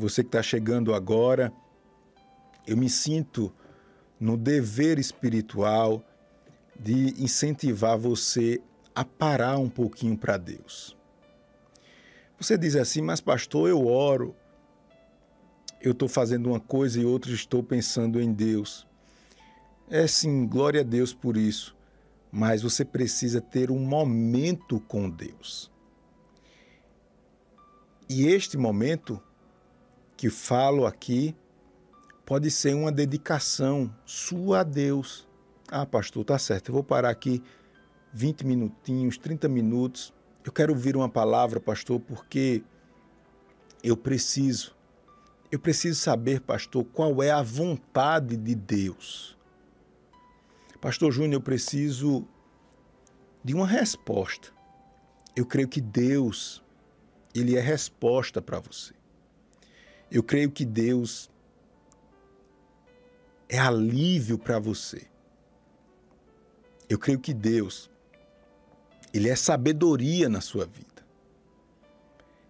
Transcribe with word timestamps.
você 0.00 0.22
que 0.22 0.28
está 0.28 0.42
chegando 0.42 0.94
agora, 0.94 1.52
eu 2.66 2.76
me 2.76 2.88
sinto 2.88 3.52
no 4.18 4.36
dever 4.36 4.98
espiritual 4.98 6.04
de 6.78 7.22
incentivar 7.22 7.98
você 7.98 8.60
a 8.94 9.04
parar 9.04 9.58
um 9.58 9.68
pouquinho 9.68 10.16
para 10.16 10.36
Deus. 10.36 10.96
Você 12.38 12.56
diz 12.56 12.74
assim, 12.74 13.02
mas 13.02 13.20
pastor, 13.20 13.68
eu 13.68 13.86
oro, 13.86 14.34
eu 15.80 15.92
estou 15.92 16.08
fazendo 16.08 16.48
uma 16.48 16.60
coisa 16.60 16.98
e 16.98 17.04
outra 17.04 17.32
estou 17.32 17.62
pensando 17.62 18.20
em 18.20 18.32
Deus. 18.32 18.86
É 19.90 20.06
sim, 20.06 20.46
glória 20.46 20.80
a 20.80 20.84
Deus 20.84 21.12
por 21.12 21.36
isso, 21.36 21.76
mas 22.32 22.62
você 22.62 22.84
precisa 22.84 23.40
ter 23.40 23.70
um 23.70 23.78
momento 23.78 24.80
com 24.80 25.10
Deus. 25.10 25.70
E 28.08 28.26
este 28.26 28.56
momento 28.56 29.22
que 30.20 30.28
falo 30.28 30.84
aqui 30.84 31.34
pode 32.26 32.50
ser 32.50 32.74
uma 32.74 32.92
dedicação 32.92 33.90
sua 34.04 34.60
a 34.60 34.62
Deus. 34.62 35.26
Ah, 35.68 35.86
pastor, 35.86 36.24
tá 36.24 36.38
certo, 36.38 36.68
eu 36.68 36.74
vou 36.74 36.84
parar 36.84 37.08
aqui 37.08 37.42
20 38.12 38.44
minutinhos, 38.44 39.16
30 39.16 39.48
minutos 39.48 40.12
eu 40.44 40.52
quero 40.52 40.72
ouvir 40.72 40.96
uma 40.96 41.08
palavra, 41.08 41.60
pastor, 41.60 42.00
porque 42.00 42.62
eu 43.82 43.96
preciso. 43.96 44.76
Eu 45.50 45.58
preciso 45.58 46.00
saber, 46.00 46.40
pastor, 46.40 46.84
qual 46.84 47.22
é 47.22 47.30
a 47.30 47.42
vontade 47.42 48.36
de 48.36 48.54
Deus. 48.54 49.36
Pastor 50.80 51.12
Júnior, 51.12 51.34
eu 51.34 51.40
preciso 51.40 52.26
de 53.44 53.54
uma 53.54 53.66
resposta. 53.66 54.48
Eu 55.36 55.44
creio 55.44 55.68
que 55.68 55.80
Deus, 55.80 56.62
ele 57.34 57.56
é 57.56 57.60
resposta 57.60 58.40
para 58.40 58.60
você. 58.60 58.99
Eu 60.10 60.22
creio 60.22 60.50
que 60.50 60.64
Deus 60.64 61.30
é 63.48 63.58
alívio 63.58 64.38
para 64.38 64.58
você. 64.58 65.06
Eu 66.88 66.98
creio 66.98 67.20
que 67.20 67.32
Deus 67.32 67.90
ele 69.12 69.28
é 69.28 69.36
sabedoria 69.36 70.28
na 70.28 70.40
sua 70.40 70.66
vida. 70.66 71.04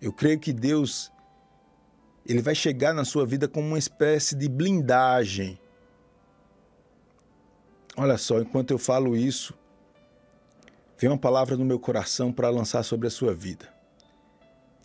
Eu 0.00 0.12
creio 0.12 0.38
que 0.38 0.52
Deus 0.52 1.10
ele 2.26 2.40
vai 2.40 2.54
chegar 2.54 2.94
na 2.94 3.04
sua 3.04 3.26
vida 3.26 3.48
como 3.48 3.66
uma 3.66 3.78
espécie 3.78 4.34
de 4.34 4.48
blindagem. 4.48 5.58
Olha 7.96 8.16
só, 8.16 8.40
enquanto 8.40 8.70
eu 8.70 8.78
falo 8.78 9.16
isso, 9.16 9.52
vem 10.96 11.10
uma 11.10 11.18
palavra 11.18 11.56
no 11.56 11.64
meu 11.64 11.78
coração 11.78 12.32
para 12.32 12.48
lançar 12.48 12.82
sobre 12.82 13.08
a 13.08 13.10
sua 13.10 13.34
vida. 13.34 13.68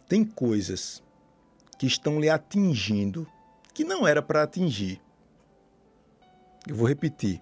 Tem 0.08 0.26
coisas 0.26 1.04
que 1.78 1.86
estão 1.86 2.20
lhe 2.20 2.30
atingindo 2.30 3.28
que 3.74 3.84
não 3.84 4.08
era 4.08 4.22
para 4.22 4.44
atingir. 4.44 5.02
Eu 6.68 6.76
vou 6.76 6.88
repetir 6.88 7.42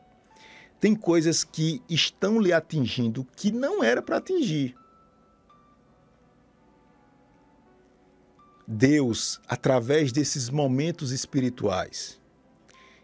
tem 0.84 0.94
coisas 0.94 1.45
que 1.45 1.81
estão 1.88 2.42
lhe 2.42 2.52
atingindo 2.52 3.26
que 3.38 3.54
não 3.54 3.81
era 3.81 4.02
para 4.02 4.17
atingir. 4.17 4.76
Deus, 8.67 9.39
através 9.48 10.11
desses 10.11 10.50
momentos 10.50 11.11
espirituais, 11.11 12.20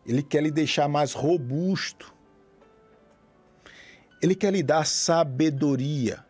Ele 0.06 0.22
quer 0.22 0.44
lhe 0.44 0.52
deixar 0.52 0.90
mais 0.90 1.14
robusto. 1.14 2.14
Ele 4.22 4.36
quer 4.36 4.52
lhe 4.52 4.62
dar 4.62 4.86
sabedoria. 4.86 6.26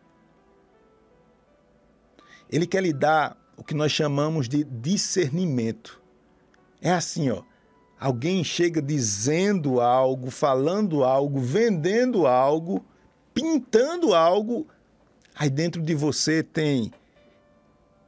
Ele 2.48 2.64
quer 2.64 2.84
lhe 2.84 2.92
dar 2.92 3.36
o 3.60 3.64
que 3.64 3.74
nós 3.74 3.92
chamamos 3.92 4.48
de 4.48 4.64
discernimento. 4.64 6.02
É 6.82 6.90
assim, 6.90 7.30
ó 7.30 7.42
alguém 8.00 8.42
chega 8.42 8.80
dizendo 8.80 9.78
algo, 9.78 10.30
falando 10.30 11.04
algo, 11.04 11.38
vendendo 11.38 12.26
algo, 12.26 12.82
pintando 13.34 14.14
algo, 14.14 14.66
aí 15.34 15.50
dentro 15.50 15.82
de 15.82 15.94
você 15.94 16.42
tem 16.42 16.90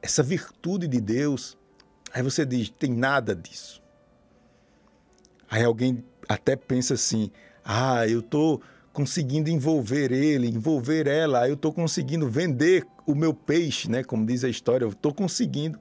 essa 0.01 0.23
virtude 0.23 0.89
de 0.89 0.99
Deus. 0.99 1.59
Aí 2.15 2.23
você 2.23 2.47
diz: 2.47 2.71
tem 2.71 2.91
nada 2.91 3.35
disso. 3.35 3.83
Aí 5.51 5.63
alguém 5.63 6.03
até 6.27 6.57
pensa 6.57 6.95
assim: 6.95 7.31
ah, 7.63 8.09
eu 8.09 8.21
estou 8.21 8.63
conseguindo 8.95 9.51
envolver 9.51 10.11
ele, 10.11 10.49
envolver 10.49 11.07
ela, 11.07 11.49
eu 11.49 11.55
estou 11.55 11.73
conseguindo 11.73 12.29
vender 12.29 12.87
o 13.07 13.15
meu 13.15 13.35
peixe, 13.35 13.91
né? 13.91 14.03
Como 14.05 14.27
diz 14.27 14.45
a 14.45 14.49
história, 14.49 14.85
eu 14.85 14.91
estou 14.91 15.13
conseguindo. 15.13 15.79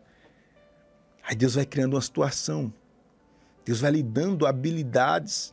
Aí 1.23 1.35
Deus 1.35 1.55
vai 1.55 1.65
criando 1.65 1.93
uma 1.93 2.01
situação 2.01 2.73
Deus 3.65 3.79
vai 3.79 3.91
lhe 3.91 4.03
dando 4.03 4.45
habilidades. 4.45 5.51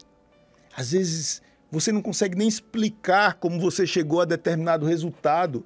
Às 0.77 0.93
vezes 0.93 1.43
você 1.71 1.93
não 1.93 2.01
consegue 2.01 2.37
nem 2.37 2.49
explicar 2.49 3.34
como 3.34 3.61
você 3.61 3.87
chegou 3.87 4.21
a 4.21 4.25
determinado 4.25 4.87
resultado, 4.87 5.65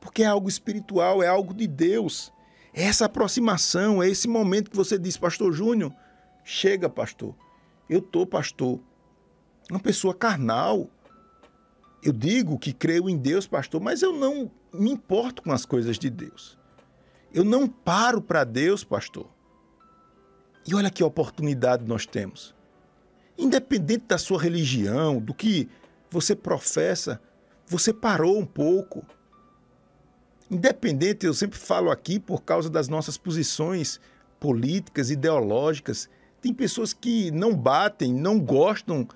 porque 0.00 0.22
é 0.22 0.26
algo 0.26 0.48
espiritual, 0.48 1.22
é 1.22 1.28
algo 1.28 1.54
de 1.54 1.66
Deus. 1.66 2.32
É 2.74 2.84
essa 2.84 3.06
aproximação, 3.06 4.02
é 4.02 4.08
esse 4.08 4.28
momento 4.28 4.70
que 4.70 4.76
você 4.76 4.98
diz, 4.98 5.16
Pastor 5.16 5.52
Júnior, 5.52 5.92
chega, 6.44 6.88
pastor. 6.88 7.34
Eu 7.88 8.02
tô, 8.02 8.26
pastor, 8.26 8.80
uma 9.70 9.80
pessoa 9.80 10.14
carnal. 10.14 10.88
Eu 12.02 12.12
digo 12.12 12.58
que 12.58 12.72
creio 12.72 13.08
em 13.08 13.16
Deus, 13.16 13.46
pastor, 13.46 13.80
mas 13.80 14.02
eu 14.02 14.12
não 14.12 14.50
me 14.72 14.90
importo 14.90 15.42
com 15.42 15.52
as 15.52 15.64
coisas 15.64 15.98
de 15.98 16.08
Deus. 16.08 16.58
Eu 17.32 17.44
não 17.44 17.66
paro 17.66 18.22
para 18.22 18.44
Deus, 18.44 18.84
pastor. 18.84 19.28
E 20.66 20.74
olha 20.74 20.90
que 20.90 21.02
oportunidade 21.02 21.84
nós 21.86 22.06
temos. 22.06 22.54
Independente 23.36 24.04
da 24.06 24.18
sua 24.18 24.40
religião, 24.40 25.20
do 25.20 25.32
que 25.34 25.68
você 26.10 26.34
professa, 26.34 27.20
você 27.66 27.92
parou 27.92 28.38
um 28.38 28.46
pouco. 28.46 29.04
Independente, 30.50 31.26
eu 31.26 31.34
sempre 31.34 31.58
falo 31.58 31.90
aqui 31.90 32.18
por 32.18 32.42
causa 32.42 32.70
das 32.70 32.88
nossas 32.88 33.18
posições 33.18 34.00
políticas, 34.40 35.10
ideológicas. 35.10 36.08
Tem 36.40 36.54
pessoas 36.54 36.92
que 36.92 37.30
não 37.30 37.54
batem, 37.54 38.12
não 38.12 38.38
gostam 38.38 39.06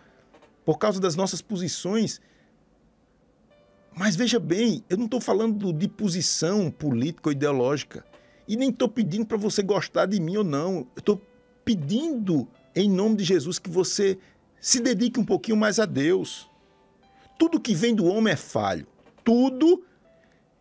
por 0.65 0.79
causa 0.79 1.01
das 1.01 1.17
nossas 1.17 1.41
posições. 1.41 2.21
Mas 3.95 4.17
veja 4.17 4.41
bem, 4.41 4.83
eu 4.89 4.97
não 4.97 5.05
estou 5.05 5.21
falando 5.21 5.73
de 5.73 5.87
posição 5.87 6.71
política 6.71 7.29
ou 7.29 7.33
ideológica. 7.33 8.05
E 8.49 8.57
nem 8.57 8.71
estou 8.71 8.89
pedindo 8.89 9.27
para 9.27 9.37
você 9.37 9.63
gostar 9.63 10.07
de 10.07 10.21
mim 10.21 10.37
ou 10.37 10.45
não. 10.45 10.87
Eu 10.97 11.01
estou 11.01 11.21
pedindo 11.65 12.49
em 12.75 12.91
nome 12.91 13.17
de 13.17 13.25
Jesus 13.25 13.59
que 13.59 13.71
você 13.71 14.19
se 14.61 14.81
dedique 14.81 15.21
um 15.21 15.25
pouquinho 15.25 15.57
mais 15.57 15.79
a 15.79 15.85
Deus. 15.85 16.49
Tudo 17.39 17.61
que 17.61 17.75
vem 17.75 17.95
do 17.95 18.07
homem 18.07 18.33
é 18.33 18.37
falho. 18.37 18.87
Tudo 19.25 19.85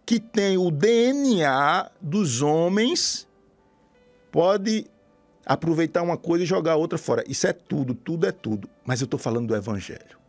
que 0.05 0.19
tem 0.19 0.57
o 0.57 0.69
DNA 0.69 1.89
dos 2.01 2.41
homens 2.41 3.27
pode 4.31 4.85
aproveitar 5.45 6.01
uma 6.01 6.17
coisa 6.17 6.43
e 6.43 6.47
jogar 6.47 6.75
outra 6.75 6.97
fora. 6.97 7.23
Isso 7.27 7.47
é 7.47 7.53
tudo, 7.53 7.93
tudo 7.93 8.27
é 8.27 8.31
tudo. 8.31 8.69
Mas 8.85 9.01
eu 9.01 9.05
estou 9.05 9.19
falando 9.19 9.47
do 9.47 9.55
Evangelho. 9.55 10.20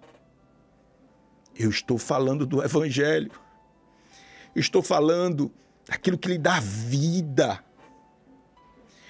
Eu 1.58 1.70
estou 1.70 1.98
falando 1.98 2.46
do 2.46 2.62
Evangelho. 2.62 3.30
Eu 4.54 4.60
estou 4.60 4.82
falando 4.82 5.50
daquilo 5.86 6.18
que 6.18 6.28
lhe 6.28 6.38
dá 6.38 6.60
vida. 6.60 7.62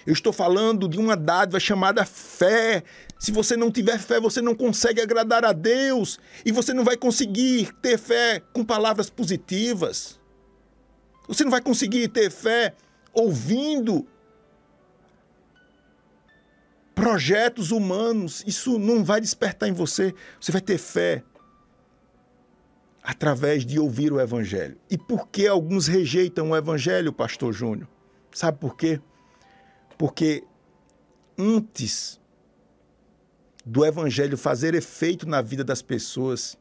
Eu 0.07 0.13
estou 0.13 0.33
falando 0.33 0.89
de 0.89 0.99
uma 0.99 1.17
dádiva 1.17 1.61
chamada 1.61 2.05
fé. 2.05 2.83
Se 3.19 3.31
você 3.31 3.57
não 3.57 3.71
tiver 3.71 3.99
fé, 3.99 4.21
você 4.21 4.43
não 4.43 4.55
consegue 4.55 5.01
agradar 5.01 5.45
a 5.45 5.53
Deus. 5.53 6.19
E 6.45 6.51
você 6.51 6.75
não 6.75 6.85
vai 6.85 6.97
conseguir 6.97 7.73
ter 7.81 7.99
fé 7.99 8.41
com 8.53 8.65
palavras 8.65 9.09
positivas. 9.09 10.21
Você 11.29 11.45
não 11.45 11.51
vai 11.51 11.61
conseguir 11.61 12.09
ter 12.09 12.31
fé 12.31 12.75
ouvindo 13.13 14.07
projetos 16.95 17.71
humanos. 17.71 18.43
Isso 18.45 18.79
não 18.79 19.05
vai 19.05 19.21
despertar 19.21 19.69
em 19.69 19.73
você. 19.73 20.13
Você 20.41 20.51
vai 20.51 20.61
ter 20.61 20.79
fé 20.79 21.23
através 23.03 23.67
de 23.67 23.79
ouvir 23.79 24.13
o 24.13 24.21
Evangelho. 24.21 24.79
E 24.91 24.97
por 24.97 25.29
que 25.29 25.47
alguns 25.47 25.87
rejeitam 25.87 26.51
o 26.51 26.57
Evangelho, 26.57 27.13
Pastor 27.13 27.53
Júnior? 27.53 27.89
Sabe 28.31 28.59
por 28.59 28.77
quê? 28.77 29.01
Porque 29.99 30.45
antes 31.39 32.21
do 33.65 33.85
evangelho 33.85 34.37
fazer 34.37 34.75
efeito 34.75 35.29
na 35.29 35.41
vida 35.41 35.63
das 35.63 35.83
pessoas, 35.83 36.59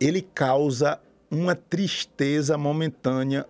ele 0.00 0.22
causa 0.22 1.00
uma 1.30 1.54
tristeza 1.54 2.56
momentânea, 2.56 3.46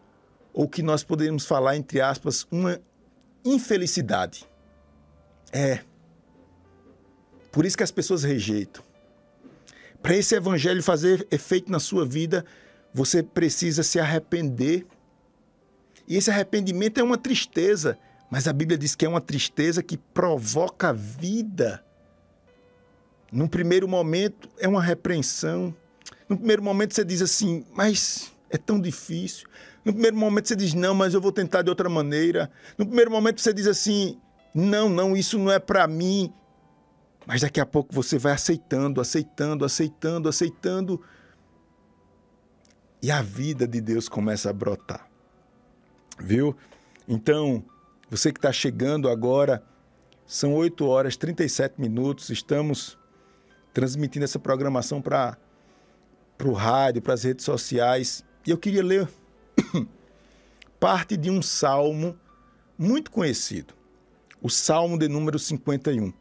ou 0.53 0.69
que 0.69 0.83
nós 0.83 1.05
poderíamos 1.05 1.45
falar, 1.45 1.77
entre 1.77 2.01
aspas, 2.01 2.47
uma 2.51 2.81
infelicidade. 3.45 4.47
É. 5.53 5.81
Por 7.53 7.65
isso 7.65 7.77
que 7.77 7.83
as 7.83 7.91
pessoas 7.91 8.23
rejeitam. 8.23 8.83
Para 10.07 10.15
esse 10.15 10.37
evangelho 10.37 10.85
fazer 10.85 11.27
efeito 11.33 11.69
na 11.69 11.81
sua 11.81 12.07
vida, 12.07 12.45
você 12.95 13.25
precisa 13.25 13.83
se 13.83 13.99
arrepender. 13.99 14.87
E 16.07 16.17
esse 16.17 16.31
arrependimento 16.31 17.01
é 17.01 17.03
uma 17.03 17.19
tristeza, 17.19 17.99
Mas 18.31 18.47
a 18.47 18.53
Bíblia 18.53 18.79
diz 18.79 18.95
que 18.95 19.05
é 19.05 19.09
uma 19.09 19.21
tristeza 19.21 19.83
que 19.83 19.97
provoca 19.97 20.93
vida. 20.93 21.85
Num 23.33 23.49
primeiro 23.49 23.89
momento 23.89 24.49
é 24.61 24.69
uma 24.69 24.81
repreensão. 24.81 25.75
No 26.29 26.37
primeiro 26.37 26.63
momento 26.63 26.95
você 26.95 27.05
diz 27.05 27.21
assim, 27.21 27.67
mas 27.75 28.33
é 28.49 28.57
tão 28.57 28.81
difícil. 28.81 29.49
No 29.85 29.93
primeiro 29.93 30.17
momento 30.17 30.47
você 30.47 30.55
diz, 30.55 30.73
não, 30.73 30.95
mas 30.95 31.15
eu 31.15 31.21
vou 31.21 31.33
tentar 31.33 31.63
de 31.63 31.69
outra 31.69 31.89
maneira. 31.89 32.49
No 32.79 32.87
primeiro 32.87 33.11
momento 33.11 33.41
você 33.41 33.53
diz 33.53 33.67
assim, 33.67 34.21
não, 34.55 34.89
não, 34.89 35.17
isso 35.17 35.37
não 35.37 35.51
é 35.51 35.59
para 35.59 35.85
mim. 35.89 36.33
Mas 37.27 37.41
daqui 37.41 37.61
a 37.61 37.67
pouco 37.67 37.93
você 37.93 38.19
vai 38.19 38.33
aceitando, 38.33 39.01
aceitando, 39.01 39.65
aceitando, 39.65 40.29
aceitando. 40.29 41.03
E 43.03 43.11
a 43.11 43.21
vida 43.21 43.67
de 43.67 43.81
Deus 43.81 44.09
começa 44.09 44.49
a 44.49 44.53
brotar. 44.53 45.09
Viu? 46.19 46.57
Então, 47.09 47.65
você 48.09 48.33
que 48.33 48.39
está 48.39 48.53
chegando 48.53 49.09
agora, 49.09 49.63
são 50.27 50.55
8 50.55 50.87
horas 50.87 51.15
e 51.15 51.19
37 51.19 51.81
minutos, 51.81 52.31
estamos 52.31 52.97
transmitindo 53.75 54.25
essa 54.25 54.39
programação 54.39 55.03
para 55.03 55.37
o 56.45 56.53
rádio, 56.53 57.03
para 57.03 57.15
as 57.15 57.25
redes 57.25 57.45
sociais. 57.45 58.25
E 58.47 58.51
eu 58.51 58.59
queria 58.59 58.83
ler 58.83 59.09
parte 60.79 61.17
de 61.17 61.31
um 61.31 61.43
salmo 61.43 62.19
muito 62.79 63.11
conhecido, 63.11 63.75
o 64.41 64.51
Salmo 64.51 64.99
de 64.99 65.09
número 65.09 65.39
51. 65.39 66.13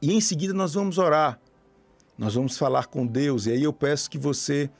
E 0.00 0.12
em 0.12 0.20
seguida 0.20 0.54
nós 0.54 0.74
vamos 0.74 0.96
orar, 0.96 1.40
nós 2.16 2.34
vamos 2.34 2.56
falar 2.56 2.86
com 2.86 3.04
Deus, 3.04 3.46
e 3.46 3.52
aí 3.52 3.64
eu 3.64 3.72
peço 3.72 4.08
que 4.08 4.18
você 4.18 4.70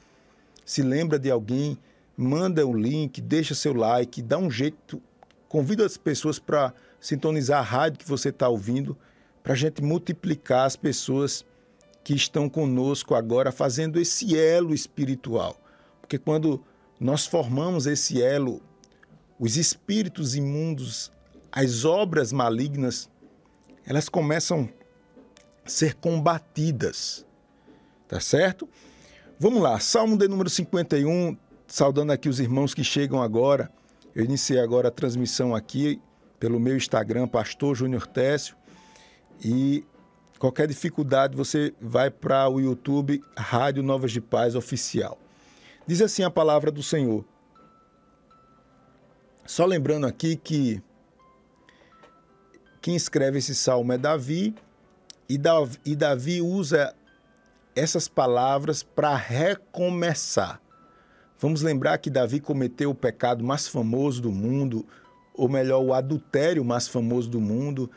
se 0.65 0.81
lembra 0.81 1.19
de 1.19 1.29
alguém, 1.29 1.77
manda 2.15 2.65
o 2.65 2.73
link, 2.73 3.19
deixa 3.19 3.53
seu 3.53 3.73
like, 3.73 4.21
dá 4.21 4.37
um 4.37 4.49
jeito, 4.49 5.01
convida 5.49 5.85
as 5.85 5.97
pessoas 5.97 6.39
para 6.39 6.73
sintonizar 7.01 7.59
a 7.59 7.63
rádio 7.63 7.99
que 7.99 8.07
você 8.07 8.29
está 8.29 8.47
ouvindo, 8.47 8.97
para 9.43 9.53
a 9.53 9.55
gente 9.55 9.81
multiplicar 9.81 10.65
as 10.65 10.77
pessoas 10.77 11.45
que 12.03 12.13
estão 12.13 12.49
conosco 12.49 13.13
agora 13.13 13.51
fazendo 13.51 13.99
esse 13.99 14.37
elo 14.37 14.73
espiritual. 14.73 15.59
Porque 15.99 16.17
quando 16.17 16.63
nós 16.99 17.25
formamos 17.25 17.87
esse 17.87 18.21
elo, 18.21 18.61
os 19.37 19.57
espíritos 19.57 20.35
imundos, 20.35 21.11
as 21.51 21.83
obras 21.83 22.31
malignas, 22.31 23.09
elas 23.85 24.07
começam 24.07 24.69
ser 25.69 25.95
combatidas. 25.95 27.25
Tá 28.07 28.19
certo? 28.19 28.67
Vamos 29.39 29.61
lá, 29.61 29.79
Salmo 29.79 30.17
de 30.17 30.27
número 30.27 30.49
51, 30.49 31.37
saudando 31.67 32.11
aqui 32.11 32.27
os 32.27 32.39
irmãos 32.39 32.73
que 32.73 32.83
chegam 32.83 33.21
agora. 33.21 33.71
Eu 34.13 34.25
iniciei 34.25 34.59
agora 34.59 34.89
a 34.89 34.91
transmissão 34.91 35.55
aqui 35.55 36.01
pelo 36.39 36.59
meu 36.59 36.75
Instagram, 36.75 37.27
Pastor 37.27 37.75
Júnior 37.75 38.07
Técio, 38.07 38.55
e 39.43 39.85
Qualquer 40.39 40.67
dificuldade, 40.67 41.35
você 41.35 41.73
vai 41.81 42.09
para 42.09 42.47
o 42.47 42.61
YouTube 42.61 43.21
Rádio 43.37 43.83
Novas 43.83 44.13
de 44.13 44.21
Paz 44.21 44.55
Oficial. 44.55 45.19
Diz 45.85 46.01
assim 46.01 46.23
a 46.23 46.31
palavra 46.31 46.71
do 46.71 46.81
Senhor. 46.81 47.25
Só 49.45 49.65
lembrando 49.65 50.07
aqui 50.07 50.37
que 50.37 50.81
quem 52.81 52.95
escreve 52.95 53.39
esse 53.39 53.53
salmo 53.53 53.91
é 53.91 53.97
Davi, 53.97 54.55
e 55.29 55.37
Davi, 55.37 55.77
e 55.85 55.95
Davi 55.95 56.41
usa 56.41 56.93
essas 57.75 58.07
palavras 58.07 58.81
para 58.81 59.15
recomeçar. 59.15 60.59
Vamos 61.37 61.61
lembrar 61.61 61.99
que 61.99 62.09
Davi 62.09 62.39
cometeu 62.39 62.89
o 62.89 62.95
pecado 62.95 63.43
mais 63.43 63.67
famoso 63.67 64.21
do 64.21 64.31
mundo, 64.31 64.85
ou 65.33 65.47
melhor, 65.47 65.81
o 65.81 65.93
adultério 65.93 66.65
mais 66.65 66.87
famoso 66.87 67.29
do 67.29 67.39
mundo 67.39 67.89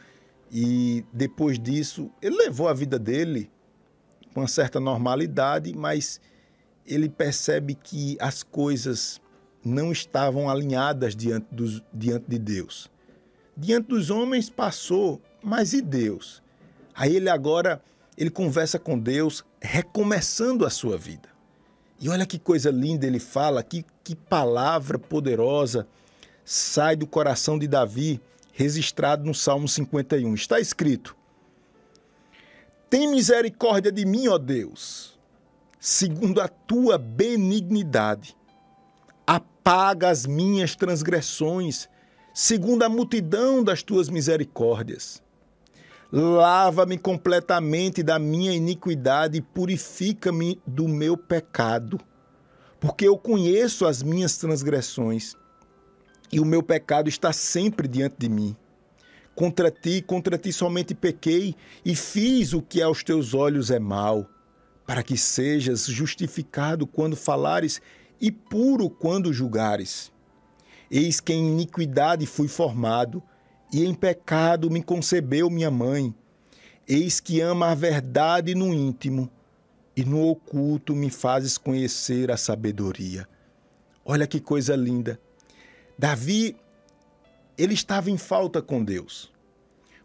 e 0.52 1.02
depois 1.10 1.58
disso, 1.58 2.10
ele 2.20 2.36
levou 2.36 2.68
a 2.68 2.74
vida 2.74 2.98
dele 2.98 3.50
com 4.34 4.40
uma 4.40 4.48
certa 4.48 4.78
normalidade, 4.78 5.74
mas 5.74 6.20
ele 6.86 7.08
percebe 7.08 7.74
que 7.74 8.18
as 8.20 8.42
coisas 8.42 9.20
não 9.64 9.90
estavam 9.90 10.50
alinhadas 10.50 11.16
diante, 11.16 11.46
dos, 11.50 11.82
diante 11.92 12.26
de 12.28 12.38
Deus. 12.38 12.90
Diante 13.56 13.88
dos 13.88 14.10
homens 14.10 14.50
passou, 14.50 15.20
mas 15.42 15.72
e 15.72 15.80
Deus? 15.80 16.42
Aí 16.94 17.16
ele 17.16 17.30
agora 17.30 17.82
ele 18.16 18.30
conversa 18.30 18.78
com 18.78 18.98
Deus, 18.98 19.44
recomeçando 19.60 20.66
a 20.66 20.70
sua 20.70 20.96
vida. 20.96 21.28
E 21.98 22.08
olha 22.08 22.26
que 22.26 22.38
coisa 22.38 22.70
linda 22.70 23.06
ele 23.06 23.20
fala, 23.20 23.62
que, 23.62 23.84
que 24.02 24.14
palavra 24.14 24.98
poderosa 24.98 25.86
sai 26.44 26.96
do 26.96 27.06
coração 27.06 27.58
de 27.58 27.68
Davi 27.68 28.20
registrado 28.52 29.24
no 29.24 29.34
Salmo 29.34 29.68
51. 29.68 30.34
Está 30.34 30.60
escrito: 30.60 31.16
Tem 32.90 33.10
misericórdia 33.10 33.90
de 33.90 34.04
mim, 34.04 34.28
ó 34.28 34.36
Deus, 34.36 35.18
segundo 35.80 36.40
a 36.40 36.48
tua 36.48 36.98
benignidade. 36.98 38.36
Apaga 39.26 40.10
as 40.10 40.26
minhas 40.26 40.74
transgressões, 40.74 41.88
segundo 42.34 42.82
a 42.82 42.88
multidão 42.88 43.62
das 43.62 43.82
tuas 43.82 44.08
misericórdias. 44.08 45.22
Lava-me 46.14 46.98
completamente 46.98 48.02
da 48.02 48.18
minha 48.18 48.52
iniquidade 48.52 49.38
e 49.38 49.40
purifica-me 49.40 50.60
do 50.66 50.86
meu 50.86 51.16
pecado, 51.16 51.98
porque 52.78 53.08
eu 53.08 53.16
conheço 53.16 53.86
as 53.86 54.02
minhas 54.02 54.36
transgressões 54.36 55.34
e 56.30 56.38
o 56.38 56.44
meu 56.44 56.62
pecado 56.62 57.08
está 57.08 57.32
sempre 57.32 57.88
diante 57.88 58.16
de 58.18 58.28
mim. 58.28 58.54
Contra 59.34 59.70
ti, 59.70 60.02
contra 60.02 60.36
ti 60.36 60.52
somente 60.52 60.94
pequei 60.94 61.54
e 61.82 61.96
fiz 61.96 62.52
o 62.52 62.60
que 62.60 62.82
aos 62.82 63.02
teus 63.02 63.32
olhos 63.32 63.70
é 63.70 63.78
mal, 63.78 64.28
para 64.86 65.02
que 65.02 65.16
sejas 65.16 65.86
justificado 65.86 66.86
quando 66.86 67.16
falares 67.16 67.80
e 68.20 68.30
puro 68.30 68.90
quando 68.90 69.32
julgares. 69.32 70.12
Eis 70.90 71.20
que 71.20 71.32
em 71.32 71.52
iniquidade 71.52 72.26
fui 72.26 72.48
formado, 72.48 73.22
e 73.72 73.84
em 73.84 73.94
pecado 73.94 74.70
me 74.70 74.82
concebeu 74.82 75.48
minha 75.48 75.70
mãe. 75.70 76.14
Eis 76.86 77.20
que 77.20 77.40
ama 77.40 77.70
a 77.70 77.74
verdade 77.74 78.54
no 78.54 78.74
íntimo, 78.74 79.30
e 79.96 80.04
no 80.04 80.28
oculto 80.28 80.94
me 80.94 81.10
fazes 81.10 81.56
conhecer 81.56 82.30
a 82.30 82.36
sabedoria. 82.36 83.26
Olha 84.04 84.26
que 84.26 84.40
coisa 84.40 84.76
linda! 84.76 85.18
Davi, 85.98 86.56
ele 87.56 87.74
estava 87.74 88.10
em 88.10 88.18
falta 88.18 88.60
com 88.60 88.82
Deus. 88.82 89.30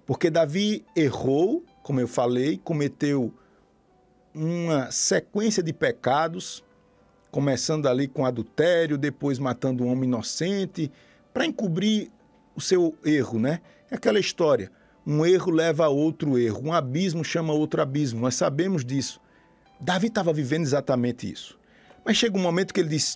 Porque 0.06 0.30
Davi 0.30 0.86
errou, 0.96 1.65
como 1.84 2.00
eu 2.00 2.08
falei, 2.08 2.58
cometeu 2.63 3.34
uma 4.34 4.91
sequência 4.91 5.63
de 5.63 5.74
pecados, 5.74 6.63
começando 7.32 7.88
ali 7.88 8.08
com 8.08 8.25
adultério, 8.25 8.98
depois 8.98 9.39
matando 9.39 9.84
um 9.84 9.91
homem 9.91 10.06
inocente, 10.06 10.91
para 11.34 11.46
encobrir 11.46 12.12
o 12.58 12.62
seu 12.62 12.98
erro, 13.06 13.40
né? 13.40 13.62
É 13.92 13.96
aquela 13.96 14.20
história. 14.20 14.72
Um 15.06 15.24
erro 15.24 15.52
leva 15.52 15.86
a 15.86 15.90
outro 15.90 16.38
erro, 16.38 16.62
um 16.66 16.74
abismo 16.74 17.24
chama 17.24 17.54
outro 17.54 17.82
abismo, 17.82 18.20
nós 18.20 18.36
sabemos 18.36 18.84
disso. 18.84 19.22
Davi 19.80 20.08
estava 20.08 20.34
vivendo 20.34 20.64
exatamente 20.64 21.32
isso. 21.32 21.58
Mas 22.04 22.18
chega 22.18 22.36
um 22.36 22.42
momento 22.42 22.74
que 22.74 22.80
ele 22.80 22.90
diz: 22.90 23.16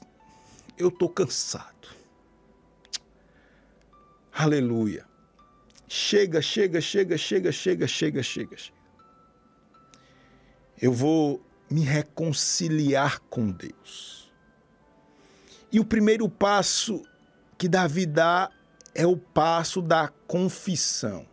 Eu 0.78 0.90
estou 0.90 1.10
cansado. 1.10 1.90
Aleluia. 4.32 5.06
Chega, 5.88 6.42
chega, 6.42 6.80
chega, 6.80 7.18
chega, 7.18 7.52
chega, 7.52 7.88
chega, 7.88 8.24
chega. 8.24 8.58
Eu 10.80 10.94
vou 10.94 11.44
me 11.70 11.82
reconciliar 11.82 13.20
com 13.22 13.50
Deus. 13.52 14.32
E 15.72 15.80
o 15.80 15.86
primeiro 15.86 16.30
passo 16.30 17.02
que 17.58 17.68
Davi 17.68 18.06
dá 18.06 18.50
é 18.94 19.06
o 19.06 19.18
passo 19.18 19.82
da 19.82 20.08
confissão. 20.28 21.26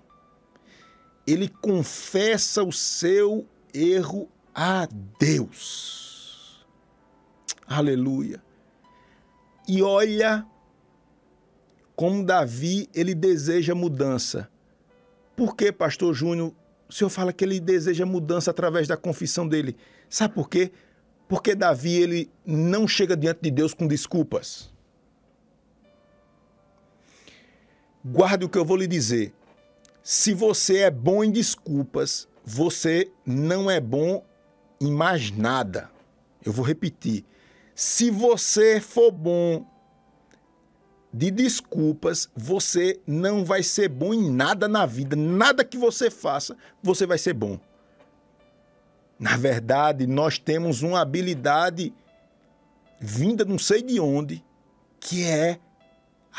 Ele 1.26 1.48
confessa 1.48 2.62
o 2.62 2.72
seu 2.72 3.46
erro 3.74 4.28
a 4.54 4.88
Deus. 5.18 6.66
Aleluia. 7.66 8.42
E 9.66 9.82
olha 9.82 10.46
como 11.94 12.24
Davi, 12.24 12.88
ele 12.94 13.14
deseja 13.14 13.74
mudança. 13.74 14.48
Por 15.36 15.54
que, 15.54 15.70
pastor 15.70 16.14
Júnior, 16.14 16.54
o 16.88 16.92
senhor 16.92 17.10
fala 17.10 17.32
que 17.32 17.44
ele 17.44 17.60
deseja 17.60 18.06
mudança 18.06 18.50
através 18.50 18.88
da 18.88 18.96
confissão 18.96 19.46
dele? 19.46 19.76
Sabe 20.08 20.34
por 20.34 20.48
quê? 20.48 20.72
Porque 21.28 21.54
Davi, 21.54 21.94
ele 21.94 22.30
não 22.46 22.88
chega 22.88 23.16
diante 23.16 23.42
de 23.42 23.50
Deus 23.50 23.74
com 23.74 23.86
desculpas. 23.86 24.72
Guarde 28.04 28.44
o 28.44 28.48
que 28.48 28.58
eu 28.58 28.64
vou 28.64 28.76
lhe 28.76 28.86
dizer. 28.86 29.34
Se 30.02 30.32
você 30.32 30.78
é 30.78 30.90
bom 30.90 31.22
em 31.22 31.30
desculpas, 31.30 32.28
você 32.44 33.10
não 33.26 33.70
é 33.70 33.80
bom 33.80 34.24
em 34.80 34.90
mais 34.90 35.30
nada. 35.30 35.90
Eu 36.44 36.52
vou 36.52 36.64
repetir. 36.64 37.24
Se 37.74 38.10
você 38.10 38.80
for 38.80 39.10
bom 39.10 39.66
de 41.12 41.30
desculpas, 41.30 42.30
você 42.34 43.00
não 43.06 43.44
vai 43.44 43.62
ser 43.62 43.88
bom 43.88 44.14
em 44.14 44.30
nada 44.30 44.68
na 44.68 44.86
vida. 44.86 45.16
Nada 45.16 45.64
que 45.64 45.76
você 45.76 46.10
faça, 46.10 46.56
você 46.82 47.06
vai 47.06 47.18
ser 47.18 47.34
bom. 47.34 47.58
Na 49.18 49.36
verdade, 49.36 50.06
nós 50.06 50.38
temos 50.38 50.82
uma 50.82 51.00
habilidade 51.00 51.92
vinda 53.00 53.44
não 53.44 53.58
sei 53.58 53.82
de 53.82 54.00
onde, 54.00 54.44
que 55.00 55.24
é 55.24 55.58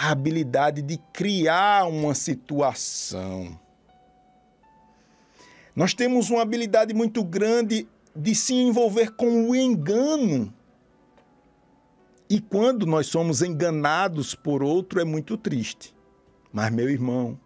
a 0.02 0.12
habilidade 0.12 0.82
de 0.82 0.98
criar 1.12 1.86
uma 1.86 2.16
situação. 2.16 3.60
Nós 5.76 5.94
temos 5.94 6.30
uma 6.30 6.42
habilidade 6.42 6.94
muito 6.94 7.22
grande 7.22 7.86
de 8.16 8.34
se 8.34 8.54
envolver 8.54 9.12
com 9.12 9.50
o 9.50 9.54
engano. 9.54 10.54
E 12.30 12.40
quando 12.40 12.86
nós 12.86 13.08
somos 13.08 13.42
enganados 13.42 14.34
por 14.34 14.64
outro, 14.64 15.02
é 15.02 15.04
muito 15.04 15.38
triste. 15.38 15.94
Mas, 16.50 16.72
meu 16.72 16.90
irmão, 16.90 17.38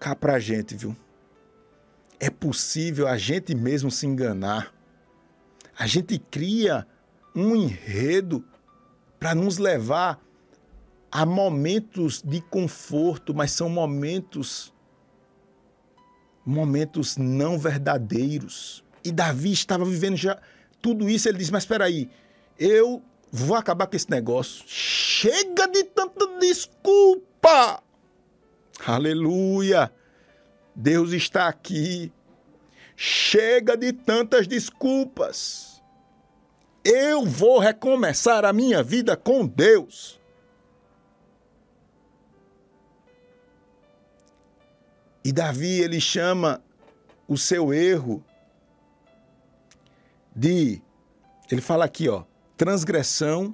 cá 0.00 0.16
pra 0.16 0.38
gente, 0.38 0.74
viu? 0.74 0.96
É 2.18 2.30
possível 2.30 3.06
a 3.06 3.18
gente 3.18 3.54
mesmo 3.54 3.90
se 3.90 4.06
enganar. 4.06 4.74
A 5.78 5.86
gente 5.86 6.18
cria 6.18 6.86
um 7.34 7.54
enredo 7.54 8.42
para 9.20 9.34
nos 9.34 9.58
levar 9.58 10.25
a 11.10 11.24
momentos 11.24 12.22
de 12.22 12.40
conforto, 12.40 13.34
mas 13.34 13.52
são 13.52 13.68
momentos 13.68 14.72
momentos 16.44 17.16
não 17.16 17.58
verdadeiros. 17.58 18.84
E 19.04 19.10
Davi 19.10 19.52
estava 19.52 19.84
vivendo 19.84 20.16
já 20.16 20.38
tudo 20.80 21.08
isso, 21.08 21.28
ele 21.28 21.38
disse: 21.38 21.52
"Mas 21.52 21.64
espera 21.64 21.84
aí, 21.84 22.08
eu 22.58 23.02
vou 23.30 23.56
acabar 23.56 23.86
com 23.86 23.96
esse 23.96 24.10
negócio. 24.10 24.64
Chega 24.66 25.66
de 25.66 25.84
tanta 25.84 26.26
desculpa. 26.38 27.82
Aleluia. 28.84 29.92
Deus 30.74 31.12
está 31.12 31.48
aqui. 31.48 32.12
Chega 32.96 33.76
de 33.76 33.92
tantas 33.92 34.46
desculpas. 34.46 35.82
Eu 36.84 37.26
vou 37.26 37.58
recomeçar 37.58 38.44
a 38.44 38.52
minha 38.52 38.82
vida 38.82 39.16
com 39.16 39.46
Deus. 39.46 40.20
E 45.26 45.32
Davi, 45.32 45.80
ele 45.80 46.00
chama 46.00 46.62
o 47.26 47.36
seu 47.36 47.74
erro 47.74 48.24
de. 50.32 50.80
Ele 51.50 51.60
fala 51.60 51.84
aqui, 51.84 52.08
ó 52.08 52.22
transgressão. 52.56 53.52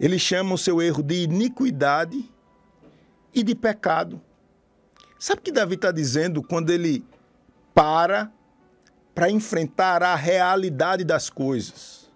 Ele 0.00 0.18
chama 0.18 0.54
o 0.54 0.58
seu 0.58 0.80
erro 0.80 1.02
de 1.02 1.24
iniquidade 1.24 2.26
e 3.34 3.42
de 3.42 3.54
pecado. 3.54 4.18
Sabe 5.18 5.40
o 5.40 5.42
que 5.42 5.52
Davi 5.52 5.74
está 5.74 5.92
dizendo 5.92 6.42
quando 6.42 6.70
ele 6.70 7.04
para 7.74 8.32
para 9.14 9.30
enfrentar 9.30 10.02
a 10.02 10.14
realidade 10.14 11.04
das 11.04 11.28
coisas? 11.28 12.10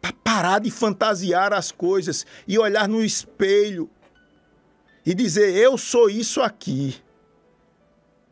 Para 0.00 0.12
parar 0.12 0.60
de 0.60 0.70
fantasiar 0.70 1.52
as 1.52 1.72
coisas 1.72 2.24
e 2.46 2.56
olhar 2.56 2.86
no 2.86 3.02
espelho 3.02 3.90
e 5.04 5.14
dizer: 5.14 5.54
Eu 5.54 5.76
sou 5.76 6.08
isso 6.08 6.40
aqui. 6.40 6.96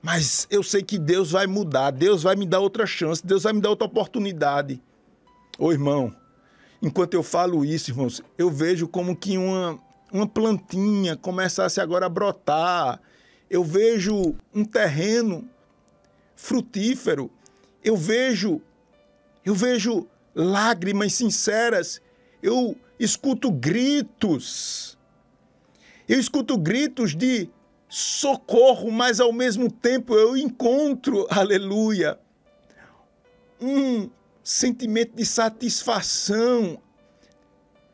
Mas 0.02 0.49
eu 0.50 0.62
sei 0.62 0.83
que 0.83 0.99
Deus 0.99 1.31
vai 1.31 1.47
mudar, 1.47 1.93
Deus 1.93 2.25
vai 2.25 2.35
me 2.35 2.45
dar 2.45 2.59
outra 2.59 2.85
chance, 2.85 3.25
Deus 3.25 3.45
vai 3.45 3.52
me 3.52 3.61
dar 3.61 3.71
outra 3.71 3.87
oportunidade. 3.87 4.83
Ô 5.57 5.71
irmão, 5.71 6.12
enquanto 6.81 7.14
eu 7.14 7.23
falo 7.23 7.64
isso, 7.64 7.91
irmãos, 7.91 8.21
eu 8.37 8.50
vejo 8.50 8.88
como 8.88 9.14
que 9.14 9.38
uma, 9.38 9.79
uma 10.12 10.26
plantinha 10.26 11.17
começasse 11.17 11.81
agora 11.81 12.07
a 12.07 12.09
brotar. 12.09 13.00
Eu 13.49 13.62
vejo 13.62 14.35
um 14.52 14.64
terreno 14.64 15.49
frutífero. 16.35 17.31
Eu 17.85 17.97
vejo 17.97 18.61
eu 19.45 19.55
vejo 19.55 20.07
lágrimas 20.35 21.14
sinceras. 21.14 22.00
Eu 22.43 22.76
escuto 22.99 23.50
gritos. 23.50 24.99
Eu 26.12 26.21
escuto 26.21 26.59
gritos 26.59 27.16
de 27.16 27.49
socorro, 27.88 28.92
mas 28.92 29.19
ao 29.19 29.33
mesmo 29.33 29.73
tempo 29.73 30.14
eu 30.14 30.37
encontro, 30.37 31.26
aleluia, 31.33 32.19
um 33.59 34.11
sentimento 34.45 35.16
de 35.16 35.25
satisfação. 35.25 36.78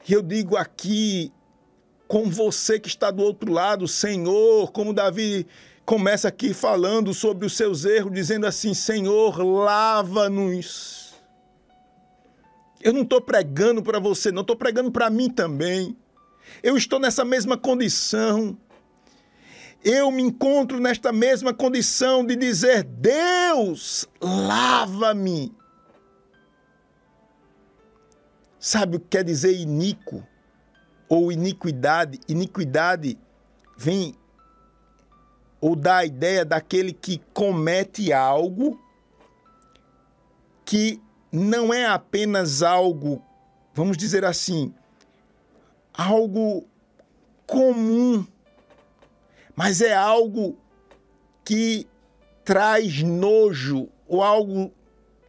Eu 0.08 0.20
digo 0.20 0.56
aqui, 0.56 1.32
com 2.08 2.28
você 2.28 2.80
que 2.80 2.88
está 2.88 3.12
do 3.12 3.22
outro 3.22 3.52
lado, 3.52 3.86
Senhor, 3.86 4.72
como 4.72 4.92
Davi 4.92 5.46
começa 5.86 6.26
aqui 6.26 6.52
falando 6.52 7.14
sobre 7.14 7.46
os 7.46 7.56
seus 7.56 7.84
erros, 7.84 8.12
dizendo 8.12 8.48
assim: 8.48 8.74
Senhor, 8.74 9.40
lava-nos. 9.40 11.14
Eu 12.82 12.92
não 12.92 13.02
estou 13.02 13.20
pregando 13.20 13.80
para 13.80 14.00
você, 14.00 14.32
não 14.32 14.42
estou 14.42 14.56
pregando 14.56 14.90
para 14.90 15.08
mim 15.08 15.30
também. 15.30 15.96
Eu 16.62 16.76
estou 16.76 16.98
nessa 16.98 17.24
mesma 17.24 17.56
condição 17.56 18.56
eu 19.84 20.10
me 20.10 20.22
encontro 20.22 20.80
nesta 20.80 21.12
mesma 21.12 21.54
condição 21.54 22.24
de 22.24 22.34
dizer: 22.34 22.82
Deus, 22.82 24.06
lava-me. 24.20 25.54
Sabe 28.58 28.96
o 28.96 29.00
que 29.00 29.06
quer 29.10 29.24
dizer 29.24 29.56
iníquo 29.56 30.26
ou 31.08 31.30
iniquidade? 31.30 32.18
Iniquidade 32.28 33.16
vem 33.76 34.14
ou 35.60 35.76
dá 35.76 35.98
a 35.98 36.04
ideia 36.04 36.44
daquele 36.44 36.92
que 36.92 37.20
comete 37.32 38.12
algo 38.12 38.80
que 40.64 41.00
não 41.32 41.72
é 41.72 41.86
apenas 41.86 42.62
algo, 42.62 43.22
vamos 43.74 43.96
dizer 43.96 44.24
assim, 44.24 44.74
algo 45.98 46.64
comum 47.46 48.26
mas 49.58 49.80
é 49.80 49.92
algo 49.92 50.56
que 51.44 51.84
traz 52.44 53.02
nojo 53.02 53.88
ou 54.06 54.22
algo 54.22 54.72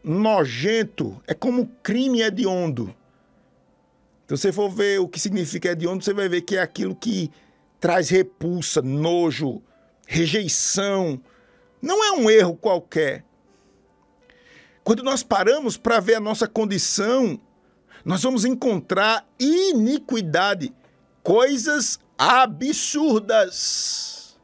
nojento. 0.03 1.19
É 1.25 1.33
como 1.33 1.65
crime 1.81 2.21
hediondo. 2.21 2.95
Então, 4.23 4.38
se 4.38 4.43
você 4.43 4.51
for 4.51 4.69
ver 4.69 4.99
o 4.99 5.07
que 5.07 5.19
significa 5.19 5.69
hediondo, 5.69 6.03
você 6.03 6.13
vai 6.13 6.29
ver 6.29 6.41
que 6.41 6.57
é 6.57 6.61
aquilo 6.61 6.95
que 6.95 7.31
traz 7.79 8.09
repulsa, 8.09 8.83
nojo, 8.83 9.63
rejeição. 10.05 11.19
Não 11.81 12.03
é 12.03 12.11
um 12.11 12.29
erro 12.29 12.55
qualquer. 12.55 13.25
Quando 14.83 15.01
nós 15.01 15.23
paramos 15.23 15.75
para 15.75 15.99
ver 15.99 16.13
a 16.13 16.19
nossa 16.19 16.47
condição, 16.47 17.41
nós 18.03 18.24
vamos 18.24 18.46
encontrar 18.46 19.25
iniquidade, 19.39 20.74
coisas 21.24 22.00
absurdas 22.18 24.38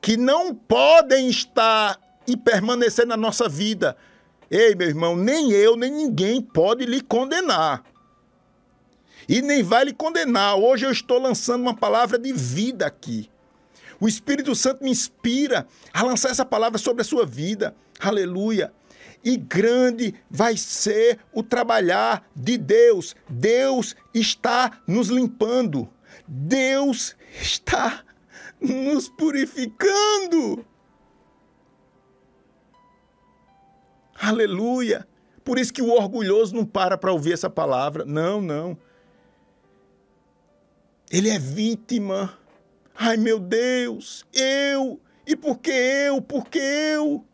que 0.00 0.16
não 0.16 0.54
podem 0.54 1.28
estar 1.28 1.98
e 2.26 2.36
permanecer 2.36 3.06
na 3.06 3.16
nossa 3.16 3.48
vida. 3.48 3.96
Ei, 4.50 4.74
meu 4.74 4.88
irmão, 4.88 5.16
nem 5.16 5.52
eu, 5.52 5.76
nem 5.76 5.90
ninguém 5.90 6.40
pode 6.40 6.84
lhe 6.84 7.00
condenar. 7.00 7.82
E 9.28 9.42
nem 9.42 9.62
vai 9.62 9.84
lhe 9.84 9.92
condenar. 9.92 10.56
Hoje 10.56 10.86
eu 10.86 10.90
estou 10.90 11.20
lançando 11.20 11.62
uma 11.62 11.76
palavra 11.76 12.18
de 12.18 12.32
vida 12.32 12.86
aqui. 12.86 13.30
O 14.00 14.08
Espírito 14.08 14.54
Santo 14.54 14.82
me 14.82 14.90
inspira 14.90 15.66
a 15.92 16.02
lançar 16.02 16.30
essa 16.30 16.44
palavra 16.44 16.78
sobre 16.78 17.02
a 17.02 17.04
sua 17.04 17.26
vida. 17.26 17.74
Aleluia. 18.00 18.72
E 19.24 19.36
grande 19.36 20.14
vai 20.30 20.56
ser 20.56 21.18
o 21.32 21.42
trabalhar 21.42 22.28
de 22.34 22.56
Deus. 22.56 23.16
Deus 23.28 23.96
está 24.14 24.80
nos 24.86 25.08
limpando. 25.08 25.88
Deus 26.26 27.16
está 27.40 28.04
nos 28.60 29.08
purificando. 29.08 30.64
Aleluia! 34.20 35.06
Por 35.44 35.58
isso 35.58 35.72
que 35.72 35.80
o 35.80 35.90
orgulhoso 35.90 36.54
não 36.54 36.66
para 36.66 36.98
para 36.98 37.12
ouvir 37.12 37.32
essa 37.32 37.48
palavra. 37.48 38.04
Não, 38.04 38.40
não. 38.40 38.76
Ele 41.10 41.30
é 41.30 41.38
vítima. 41.38 42.38
Ai, 42.94 43.16
meu 43.16 43.38
Deus, 43.38 44.26
eu. 44.32 45.00
E 45.26 45.36
por 45.36 45.58
que 45.58 45.70
eu? 45.70 46.20
Por 46.20 46.48
que 46.48 46.58
eu? 46.58 47.24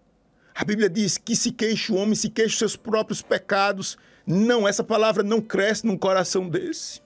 A 0.54 0.64
Bíblia 0.64 0.88
diz 0.88 1.18
que 1.18 1.34
se 1.34 1.50
queixa 1.50 1.92
o 1.92 1.96
homem, 1.96 2.14
se 2.14 2.30
queixa 2.30 2.52
os 2.52 2.58
seus 2.58 2.76
próprios 2.76 3.20
pecados. 3.20 3.98
Não, 4.24 4.68
essa 4.68 4.84
palavra 4.84 5.22
não 5.22 5.40
cresce 5.40 5.86
num 5.86 5.98
coração 5.98 6.48
desse. 6.48 7.02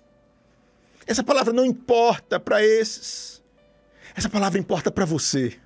Essa 1.06 1.24
palavra 1.24 1.52
não 1.52 1.64
importa 1.64 2.38
para 2.38 2.62
esses. 2.62 3.42
Essa 4.14 4.28
palavra 4.28 4.58
importa 4.58 4.90
para 4.90 5.06
você. 5.06 5.58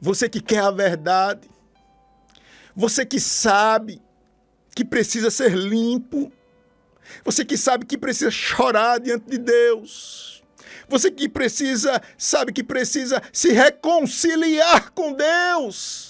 Você 0.00 0.28
que 0.28 0.40
quer 0.40 0.60
a 0.60 0.70
verdade. 0.70 1.48
Você 2.74 3.04
que 3.04 3.20
sabe 3.20 4.00
que 4.74 4.84
precisa 4.84 5.30
ser 5.30 5.52
limpo. 5.54 6.32
Você 7.22 7.44
que 7.44 7.58
sabe 7.58 7.84
que 7.84 7.98
precisa 7.98 8.30
chorar 8.30 8.98
diante 8.98 9.28
de 9.28 9.36
Deus. 9.36 10.42
Você 10.88 11.10
que 11.10 11.28
precisa, 11.28 12.00
sabe 12.16 12.52
que 12.52 12.64
precisa 12.64 13.22
se 13.32 13.52
reconciliar 13.52 14.90
com 14.92 15.12
Deus. 15.12 16.09